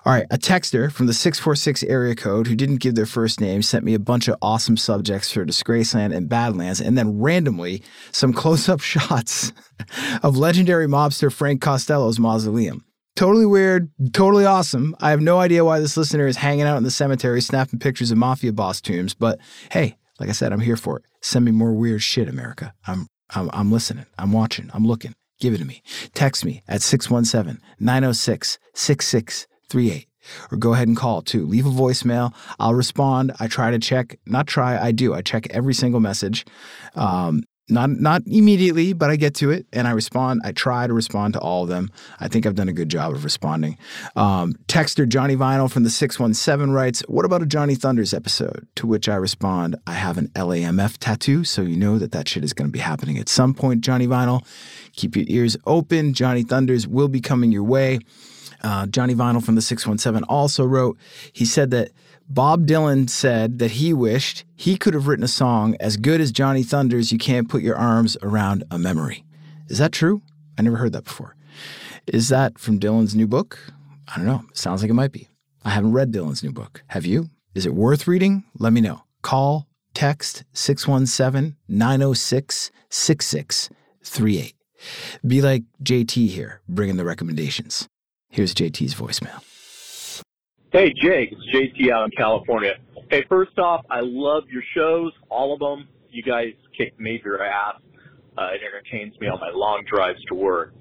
All 0.05 0.13
right, 0.13 0.25
a 0.31 0.37
texter 0.37 0.89
from 0.89 1.07
the 1.07 1.13
646 1.13 1.83
area 1.83 2.15
code 2.15 2.47
who 2.47 2.55
didn't 2.55 2.77
give 2.77 2.95
their 2.95 3.05
first 3.05 3.41
name 3.41 3.61
sent 3.61 3.83
me 3.83 3.93
a 3.93 3.99
bunch 3.99 4.29
of 4.29 4.37
awesome 4.41 4.77
subjects 4.77 5.31
for 5.31 5.45
Disgraceland 5.45 6.15
and 6.15 6.29
Badlands, 6.29 6.79
and 6.79 6.97
then 6.97 7.19
randomly 7.19 7.83
some 8.11 8.31
close 8.31 8.69
up 8.69 8.79
shots 8.81 9.51
of 10.23 10.37
legendary 10.37 10.87
mobster 10.87 11.31
Frank 11.31 11.61
Costello's 11.61 12.19
mausoleum. 12.19 12.85
Totally 13.17 13.45
weird, 13.45 13.91
totally 14.13 14.45
awesome. 14.45 14.95
I 14.99 15.09
have 15.09 15.21
no 15.21 15.39
idea 15.39 15.65
why 15.65 15.79
this 15.79 15.97
listener 15.97 16.27
is 16.27 16.37
hanging 16.37 16.63
out 16.63 16.77
in 16.77 16.83
the 16.83 16.91
cemetery 16.91 17.41
snapping 17.41 17.79
pictures 17.79 18.11
of 18.11 18.17
mafia 18.17 18.53
boss 18.53 18.81
tombs, 18.81 19.13
but 19.13 19.39
hey, 19.71 19.97
like 20.19 20.29
I 20.29 20.33
said, 20.33 20.53
I'm 20.53 20.61
here 20.61 20.77
for 20.77 20.99
it. 20.99 21.05
Send 21.21 21.43
me 21.43 21.51
more 21.51 21.73
weird 21.73 22.01
shit, 22.01 22.29
America. 22.29 22.73
I'm 22.87 23.07
I'm, 23.31 23.49
I'm 23.53 23.71
listening. 23.71 24.05
I'm 24.17 24.31
watching. 24.31 24.69
I'm 24.73 24.85
looking. 24.85 25.15
Give 25.39 25.53
it 25.53 25.57
to 25.57 25.65
me. 25.65 25.81
Text 26.13 26.45
me 26.45 26.63
at 26.67 26.81
617 26.81 27.61
906 27.79 28.59
6638 28.73 30.07
or 30.51 30.57
go 30.57 30.73
ahead 30.73 30.87
and 30.87 30.97
call 30.97 31.21
too. 31.21 31.45
Leave 31.45 31.65
a 31.65 31.69
voicemail. 31.69 32.33
I'll 32.59 32.73
respond. 32.73 33.31
I 33.39 33.47
try 33.47 33.71
to 33.71 33.79
check, 33.79 34.17
not 34.25 34.47
try, 34.47 34.77
I 34.77 34.91
do. 34.91 35.13
I 35.13 35.21
check 35.21 35.47
every 35.49 35.73
single 35.73 35.99
message. 35.99 36.45
Um, 36.95 37.43
not 37.67 37.89
not 37.89 38.21
immediately, 38.27 38.93
but 38.93 39.09
I 39.09 39.15
get 39.15 39.33
to 39.35 39.49
it 39.49 39.65
and 39.73 39.87
I 39.87 39.91
respond. 39.91 40.41
I 40.43 40.51
try 40.51 40.85
to 40.85 40.93
respond 40.93 41.33
to 41.33 41.39
all 41.39 41.63
of 41.63 41.69
them. 41.69 41.89
I 42.19 42.27
think 42.27 42.45
I've 42.45 42.55
done 42.55 42.69
a 42.69 42.73
good 42.73 42.89
job 42.89 43.13
of 43.13 43.23
responding. 43.23 43.77
Um, 44.15 44.53
texter 44.67 45.07
Johnny 45.07 45.35
Vinyl 45.35 45.71
from 45.71 45.83
the 45.83 45.89
617 45.89 46.71
writes, 46.71 47.01
What 47.07 47.25
about 47.25 47.41
a 47.41 47.45
Johnny 47.45 47.75
Thunders 47.75 48.13
episode? 48.13 48.67
To 48.75 48.87
which 48.87 49.09
I 49.09 49.15
respond, 49.15 49.77
I 49.87 49.93
have 49.93 50.17
an 50.17 50.27
LAMF 50.35 50.97
tattoo, 50.99 51.43
so 51.43 51.63
you 51.63 51.75
know 51.75 51.97
that 51.97 52.11
that 52.11 52.27
shit 52.27 52.43
is 52.43 52.53
going 52.53 52.67
to 52.67 52.71
be 52.71 52.79
happening 52.79 53.17
at 53.17 53.29
some 53.29 53.53
point, 53.53 53.81
Johnny 53.81 54.07
Vinyl. 54.07 54.45
Keep 54.93 55.15
your 55.15 55.25
ears 55.27 55.57
open. 55.65 56.13
Johnny 56.13 56.43
Thunders 56.43 56.87
will 56.87 57.07
be 57.07 57.19
coming 57.19 57.51
your 57.51 57.63
way. 57.63 57.99
Uh, 58.63 58.85
Johnny 58.87 59.15
Vinyl 59.15 59.43
from 59.43 59.55
the 59.55 59.61
617 59.61 60.23
also 60.29 60.65
wrote, 60.65 60.97
he 61.33 61.45
said 61.45 61.71
that 61.71 61.91
Bob 62.27 62.65
Dylan 62.65 63.07
said 63.07 63.59
that 63.59 63.71
he 63.71 63.93
wished 63.93 64.45
he 64.55 64.77
could 64.77 64.95
have 64.95 65.07
written 65.07 65.23
a 65.23 65.27
song 65.27 65.75
as 65.79 65.95
good 65.95 66.19
as 66.19 66.31
Johnny 66.31 66.63
Thunder's 66.63 67.11
You 67.11 67.19
Can't 67.19 67.47
Put 67.47 67.61
Your 67.61 67.75
Arms 67.75 68.17
Around 68.23 68.63
a 68.71 68.79
Memory. 68.79 69.23
Is 69.67 69.77
that 69.77 69.91
true? 69.91 70.23
I 70.57 70.63
never 70.63 70.77
heard 70.77 70.93
that 70.93 71.03
before. 71.03 71.35
Is 72.07 72.29
that 72.29 72.57
from 72.57 72.79
Dylan's 72.79 73.13
new 73.13 73.27
book? 73.27 73.59
I 74.07 74.17
don't 74.17 74.25
know. 74.25 74.43
sounds 74.53 74.81
like 74.81 74.89
it 74.89 74.95
might 74.95 75.11
be. 75.11 75.29
I 75.63 75.69
haven't 75.69 75.93
read 75.93 76.11
Dylan's 76.11 76.43
new 76.43 76.51
book. 76.51 76.83
Have 76.87 77.05
you? 77.05 77.29
Is 77.53 77.67
it 77.67 77.75
worth 77.75 78.07
reading? 78.07 78.43
Let 78.57 78.73
me 78.73 78.81
know. 78.81 79.03
Call, 79.21 79.67
text 79.93 80.43
617 80.53 81.55
906 81.67 82.71
6638. 82.89 84.55
Be 85.25 85.41
like 85.41 85.63
JT 85.83 86.27
here, 86.29 86.61
bringing 86.67 86.97
the 86.97 87.05
recommendations. 87.05 87.87
Here's 88.29 88.55
JT's 88.55 88.95
voicemail. 88.95 89.41
Hey, 90.71 90.93
Jake, 91.01 91.31
it's 91.31 91.55
JT 91.55 91.91
out 91.91 92.05
in 92.05 92.11
California. 92.17 92.73
Hey, 93.09 93.23
first 93.29 93.57
off, 93.59 93.85
I 93.89 94.01
love 94.01 94.43
your 94.49 94.63
shows, 94.75 95.13
all 95.29 95.53
of 95.53 95.59
them. 95.59 95.87
You 96.09 96.23
guys 96.23 96.53
kick 96.77 96.93
major 96.99 97.41
ass. 97.41 97.75
Uh, 98.37 98.49
it 98.53 98.61
entertains 98.65 99.17
me 99.21 99.27
on 99.27 99.39
my 99.39 99.51
long 99.53 99.83
drives 99.87 100.21
to 100.25 100.35
work. 100.35 100.73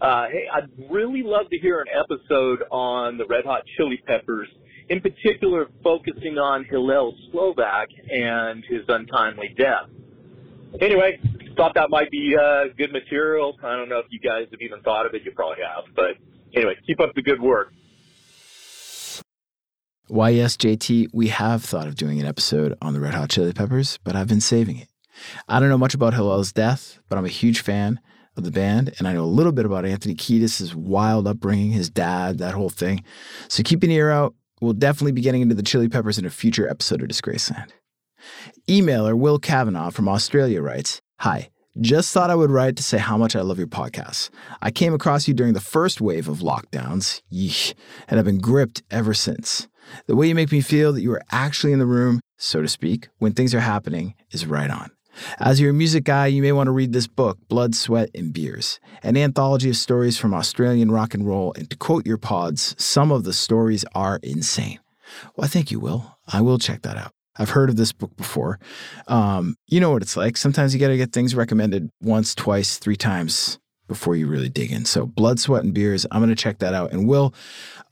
Uh, 0.00 0.26
hey, 0.30 0.46
I'd 0.52 0.68
really 0.90 1.22
love 1.22 1.48
to 1.50 1.58
hear 1.58 1.80
an 1.80 1.88
episode 1.88 2.62
on 2.70 3.18
the 3.18 3.26
Red 3.26 3.44
Hot 3.44 3.62
Chili 3.76 4.00
Peppers, 4.06 4.48
in 4.88 5.00
particular 5.00 5.66
focusing 5.82 6.38
on 6.38 6.64
Hillel 6.64 7.14
Slovak 7.30 7.88
and 8.10 8.64
his 8.68 8.82
untimely 8.88 9.54
death. 9.58 9.88
Anyway, 10.80 11.18
thought 11.56 11.74
that 11.74 11.90
might 11.90 12.10
be 12.10 12.36
uh, 12.36 12.64
good 12.78 12.92
material. 12.92 13.56
I 13.64 13.74
don't 13.74 13.88
know 13.88 13.98
if 13.98 14.06
you 14.10 14.20
guys 14.20 14.46
have 14.50 14.60
even 14.60 14.80
thought 14.82 15.06
of 15.06 15.14
it. 15.14 15.22
You 15.24 15.32
probably 15.32 15.64
have, 15.64 15.84
but 15.96 16.16
Anyway, 16.54 16.76
keep 16.86 17.00
up 17.00 17.14
the 17.14 17.22
good 17.22 17.40
work. 17.40 17.72
Why, 20.10 20.30
yes, 20.30 20.56
JT, 20.56 21.10
we 21.12 21.28
have 21.28 21.62
thought 21.62 21.86
of 21.86 21.94
doing 21.94 22.18
an 22.18 22.26
episode 22.26 22.76
on 22.82 22.94
the 22.94 23.00
Red 23.00 23.14
Hot 23.14 23.30
Chili 23.30 23.52
Peppers, 23.52 23.96
but 24.02 24.16
I've 24.16 24.26
been 24.26 24.40
saving 24.40 24.78
it. 24.78 24.88
I 25.48 25.60
don't 25.60 25.68
know 25.68 25.78
much 25.78 25.94
about 25.94 26.14
Hillel's 26.14 26.52
death, 26.52 26.98
but 27.08 27.16
I'm 27.16 27.24
a 27.24 27.28
huge 27.28 27.60
fan 27.60 28.00
of 28.36 28.42
the 28.42 28.50
band, 28.50 28.92
and 28.98 29.06
I 29.06 29.12
know 29.12 29.22
a 29.22 29.26
little 29.26 29.52
bit 29.52 29.66
about 29.66 29.86
Anthony 29.86 30.16
Kiedis' 30.16 30.74
wild 30.74 31.28
upbringing, 31.28 31.70
his 31.70 31.88
dad, 31.88 32.38
that 32.38 32.54
whole 32.54 32.70
thing. 32.70 33.04
So 33.46 33.62
keep 33.62 33.84
an 33.84 33.92
ear 33.92 34.10
out. 34.10 34.34
We'll 34.60 34.72
definitely 34.72 35.12
be 35.12 35.20
getting 35.20 35.42
into 35.42 35.54
the 35.54 35.62
Chili 35.62 35.88
Peppers 35.88 36.18
in 36.18 36.26
a 36.26 36.30
future 36.30 36.68
episode 36.68 37.02
of 37.02 37.08
Disgraceland. 37.08 37.70
Emailer 38.66 39.16
Will 39.16 39.38
Kavanaugh 39.38 39.90
from 39.90 40.08
Australia 40.08 40.60
writes 40.60 41.00
Hi, 41.20 41.50
just 41.80 42.12
thought 42.12 42.30
I 42.30 42.34
would 42.34 42.50
write 42.50 42.74
to 42.78 42.82
say 42.82 42.98
how 42.98 43.16
much 43.16 43.36
I 43.36 43.42
love 43.42 43.58
your 43.58 43.68
podcast. 43.68 44.30
I 44.60 44.72
came 44.72 44.92
across 44.92 45.28
you 45.28 45.34
during 45.34 45.52
the 45.52 45.60
first 45.60 46.00
wave 46.00 46.26
of 46.26 46.40
lockdowns, 46.40 47.22
yeesh, 47.32 47.74
and 48.08 48.18
I've 48.18 48.26
been 48.26 48.40
gripped 48.40 48.82
ever 48.90 49.14
since. 49.14 49.68
The 50.06 50.16
way 50.16 50.28
you 50.28 50.34
make 50.34 50.52
me 50.52 50.60
feel 50.60 50.92
that 50.92 51.02
you 51.02 51.12
are 51.12 51.22
actually 51.30 51.72
in 51.72 51.78
the 51.78 51.86
room, 51.86 52.20
so 52.36 52.62
to 52.62 52.68
speak, 52.68 53.08
when 53.18 53.32
things 53.32 53.54
are 53.54 53.60
happening 53.60 54.14
is 54.30 54.46
right 54.46 54.70
on. 54.70 54.90
As 55.38 55.60
you're 55.60 55.70
a 55.70 55.74
music 55.74 56.04
guy, 56.04 56.26
you 56.26 56.42
may 56.42 56.52
want 56.52 56.68
to 56.68 56.72
read 56.72 56.92
this 56.92 57.06
book, 57.06 57.38
Blood, 57.48 57.74
Sweat, 57.74 58.10
and 58.14 58.32
Beers, 58.32 58.80
an 59.02 59.16
anthology 59.16 59.70
of 59.70 59.76
stories 59.76 60.18
from 60.18 60.34
Australian 60.34 60.90
rock 60.90 61.14
and 61.14 61.26
roll. 61.26 61.52
And 61.56 61.68
to 61.70 61.76
quote 61.76 62.06
your 62.06 62.18
pods, 62.18 62.74
some 62.78 63.10
of 63.12 63.24
the 63.24 63.32
stories 63.32 63.84
are 63.94 64.20
insane. 64.22 64.80
Well, 65.36 65.44
I 65.44 65.48
think 65.48 65.70
you, 65.70 65.80
Will. 65.80 66.16
I 66.28 66.40
will 66.40 66.58
check 66.58 66.82
that 66.82 66.96
out. 66.96 67.12
I've 67.36 67.50
heard 67.50 67.70
of 67.70 67.76
this 67.76 67.92
book 67.92 68.16
before. 68.16 68.58
Um, 69.08 69.56
you 69.66 69.80
know 69.80 69.90
what 69.90 70.02
it's 70.02 70.16
like. 70.16 70.36
Sometimes 70.36 70.74
you 70.74 70.80
got 70.80 70.88
to 70.88 70.96
get 70.96 71.12
things 71.12 71.34
recommended 71.34 71.88
once, 72.02 72.34
twice, 72.34 72.78
three 72.78 72.96
times 72.96 73.59
before 73.90 74.14
you 74.14 74.28
really 74.28 74.48
dig 74.48 74.70
in. 74.70 74.84
So, 74.84 75.04
Blood, 75.04 75.40
Sweat, 75.40 75.64
and 75.64 75.74
Beers, 75.74 76.06
I'm 76.12 76.20
going 76.20 76.30
to 76.30 76.40
check 76.40 76.60
that 76.60 76.74
out. 76.74 76.92
And 76.92 77.08
Will, 77.08 77.34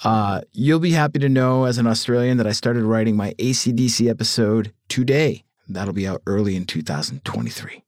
uh, 0.04 0.42
you'll 0.52 0.78
be 0.78 0.92
happy 0.92 1.18
to 1.18 1.28
know 1.28 1.64
as 1.64 1.76
an 1.76 1.88
Australian 1.88 2.36
that 2.36 2.46
I 2.46 2.52
started 2.52 2.84
writing 2.84 3.16
my 3.16 3.32
ACDC 3.32 4.08
episode 4.08 4.72
today. 4.88 5.42
That'll 5.68 5.92
be 5.92 6.06
out 6.06 6.22
early 6.24 6.54
in 6.54 6.66
2023. 6.66 7.82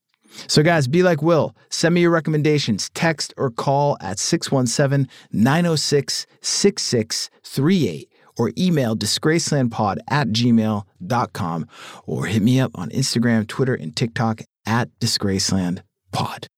So, 0.49 0.65
guys, 0.65 0.89
be 0.89 1.05
like 1.05 1.23
Will. 1.23 1.55
Send 1.69 1.95
me 1.95 2.01
your 2.01 2.11
recommendations. 2.11 2.91
Text 2.95 3.33
or 3.37 3.49
call 3.49 3.97
at 4.01 4.19
617 4.19 5.09
906 5.31 6.27
6638 6.41 8.09
or 8.37 8.51
email 8.59 8.97
disgracelandpod 8.97 9.99
at 10.09 10.29
gmail.com 10.31 11.69
or 12.07 12.27
hit 12.27 12.43
me 12.43 12.59
up 12.59 12.73
on 12.75 12.91
Instagram, 12.91 13.47
Twitter, 13.47 13.75
and 13.75 13.95
TikTok 13.95 14.43
at 14.67 14.89
disgracelandpod. 14.99 16.50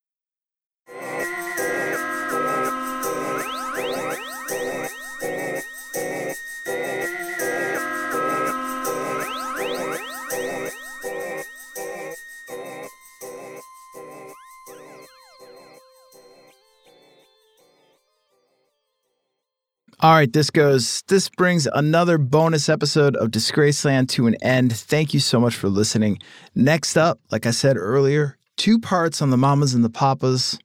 All 20.02 20.14
right, 20.14 20.32
this 20.32 20.50
goes, 20.50 21.04
this 21.06 21.28
brings 21.28 21.68
another 21.74 22.18
bonus 22.18 22.68
episode 22.68 23.14
of 23.14 23.28
Disgraceland 23.30 24.08
to 24.08 24.26
an 24.26 24.34
end. 24.42 24.76
Thank 24.76 25.14
you 25.14 25.20
so 25.20 25.38
much 25.38 25.54
for 25.54 25.68
listening. 25.68 26.18
Next 26.56 26.96
up, 26.96 27.20
like 27.30 27.46
I 27.46 27.52
said 27.52 27.76
earlier, 27.76 28.36
two 28.56 28.80
parts 28.80 29.22
on 29.22 29.30
the 29.30 29.36
mamas 29.36 29.74
and 29.74 29.84
the 29.84 29.88
papas, 29.88 30.58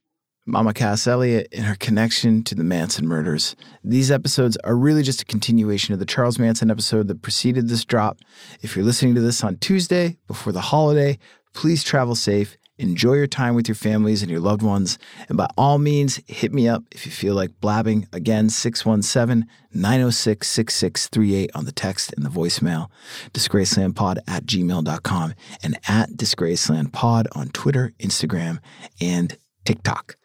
Mama 0.47 0.73
Cass 0.73 1.05
Elliot 1.05 1.49
and 1.51 1.65
her 1.65 1.75
connection 1.75 2.43
to 2.45 2.55
the 2.55 2.63
Manson 2.63 3.05
murders. 3.05 3.55
These 3.83 4.09
episodes 4.09 4.57
are 4.63 4.75
really 4.75 5.03
just 5.03 5.21
a 5.21 5.25
continuation 5.25 5.93
of 5.93 5.99
the 5.99 6.05
Charles 6.07 6.39
Manson 6.39 6.71
episode 6.71 7.07
that 7.07 7.21
preceded 7.21 7.69
this 7.69 7.85
drop. 7.85 8.17
If 8.63 8.75
you're 8.75 8.85
listening 8.85 9.13
to 9.13 9.21
this 9.21 9.43
on 9.43 9.57
Tuesday 9.57 10.17
before 10.25 10.51
the 10.51 10.61
holiday, 10.61 11.19
please 11.53 11.83
travel 11.83 12.15
safe 12.15 12.57
Enjoy 12.79 13.13
your 13.13 13.27
time 13.27 13.55
with 13.55 13.67
your 13.67 13.75
families 13.75 14.21
and 14.21 14.29
your 14.29 14.39
loved 14.39 14.61
ones. 14.61 14.99
And 15.29 15.37
by 15.37 15.47
all 15.57 15.77
means, 15.77 16.19
hit 16.27 16.53
me 16.53 16.67
up 16.67 16.83
if 16.91 17.05
you 17.05 17.11
feel 17.11 17.33
like 17.33 17.59
blabbing. 17.59 18.07
Again, 18.13 18.49
617 18.49 19.49
906 19.73 20.47
6638 20.47 21.51
on 21.55 21.65
the 21.65 21.71
text 21.71 22.13
and 22.13 22.25
the 22.25 22.29
voicemail. 22.29 22.89
Disgracelandpod 23.33 24.19
at 24.27 24.45
gmail.com 24.45 25.33
and 25.63 25.79
at 25.87 26.11
Disgracelandpod 26.11 27.27
on 27.35 27.49
Twitter, 27.49 27.93
Instagram, 27.99 28.59
and 29.01 29.37
TikTok. 29.65 30.15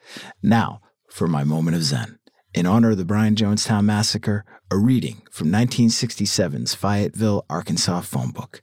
Now, 0.42 0.80
for 1.08 1.26
my 1.28 1.44
moment 1.44 1.76
of 1.76 1.82
Zen. 1.82 2.18
In 2.54 2.66
honor 2.66 2.90
of 2.90 2.98
the 2.98 3.04
Brian 3.04 3.34
Jonestown 3.34 3.84
Massacre, 3.84 4.44
a 4.70 4.76
reading 4.76 5.22
from 5.30 5.48
1967's 5.48 6.74
Fayetteville, 6.74 7.44
Arkansas 7.48 8.00
phone 8.02 8.30
book. 8.30 8.62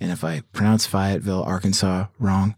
And 0.00 0.10
if 0.10 0.24
I 0.24 0.42
pronounce 0.52 0.86
Fayetteville, 0.86 1.42
Arkansas 1.42 2.06
wrong, 2.18 2.56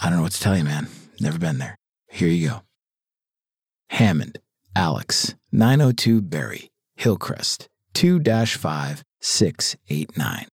I 0.00 0.08
don't 0.08 0.18
know 0.18 0.22
what 0.22 0.32
to 0.32 0.40
tell 0.40 0.56
you, 0.56 0.64
man. 0.64 0.88
Never 1.20 1.38
been 1.38 1.58
there. 1.58 1.78
Here 2.10 2.28
you 2.28 2.48
go. 2.48 2.62
Hammond, 3.90 4.38
Alex, 4.74 5.34
902 5.52 6.20
Berry, 6.22 6.70
Hillcrest, 6.96 7.68
2 7.94 8.20
5 8.22 9.02
689. 9.20 10.46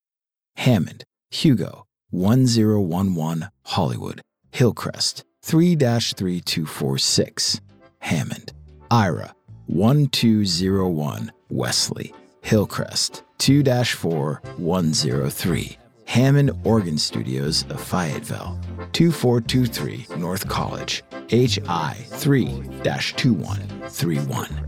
Hammond, 0.58 1.04
Hugo, 1.32 1.86
1011 2.12 3.49
Hollywood, 3.65 4.21
Hillcrest, 4.51 5.23
3 5.41 5.75
3246. 5.75 7.62
Hammond, 7.99 8.54
Ira, 8.89 9.34
1201 9.67 11.32
Wesley, 11.49 12.13
Hillcrest, 12.41 13.23
2 13.39 13.63
4 13.63 14.41
103. 14.58 15.77
Hammond 16.12 16.52
Organ 16.65 16.97
Studios 16.97 17.63
of 17.69 17.80
Fayetteville, 17.80 18.60
2423 18.91 20.08
North 20.17 20.45
College, 20.45 21.04
HI 21.30 21.93
3 21.93 22.47
2131. 22.84 24.65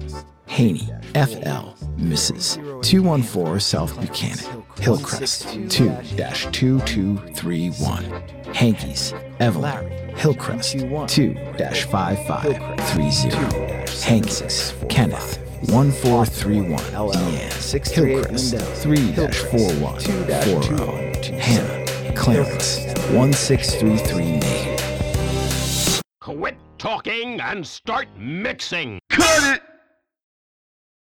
Haney, 0.48 0.88
FL, 1.14 1.74
Mrs. 1.98 2.56
214 2.82 3.60
South 3.60 3.94
Buchanan, 4.00 4.64
Hillcrest, 4.80 5.50
2 5.70 5.90
2231. 6.54 8.04
Hankies, 8.54 9.14
Evelyn, 9.42 10.16
Hillcrest, 10.16 10.80
2 10.80 11.36
5530. 11.58 13.30
Hankies, 14.08 14.74
Kenneth, 14.88 15.40
1431 15.70 16.80
Deanne, 17.12 17.94
Hillcrest, 17.94 18.56
3 18.82 19.12
4140. 19.12 21.13
Hannah, 21.32 22.14
Clarence, 22.16 22.80
1633 23.12 24.40
Maine. 24.40 26.02
Quit 26.20 26.58
talking 26.78 27.40
and 27.40 27.66
start 27.66 28.08
mixing. 28.18 29.00
Cut 29.10 29.56
it! 29.56 29.73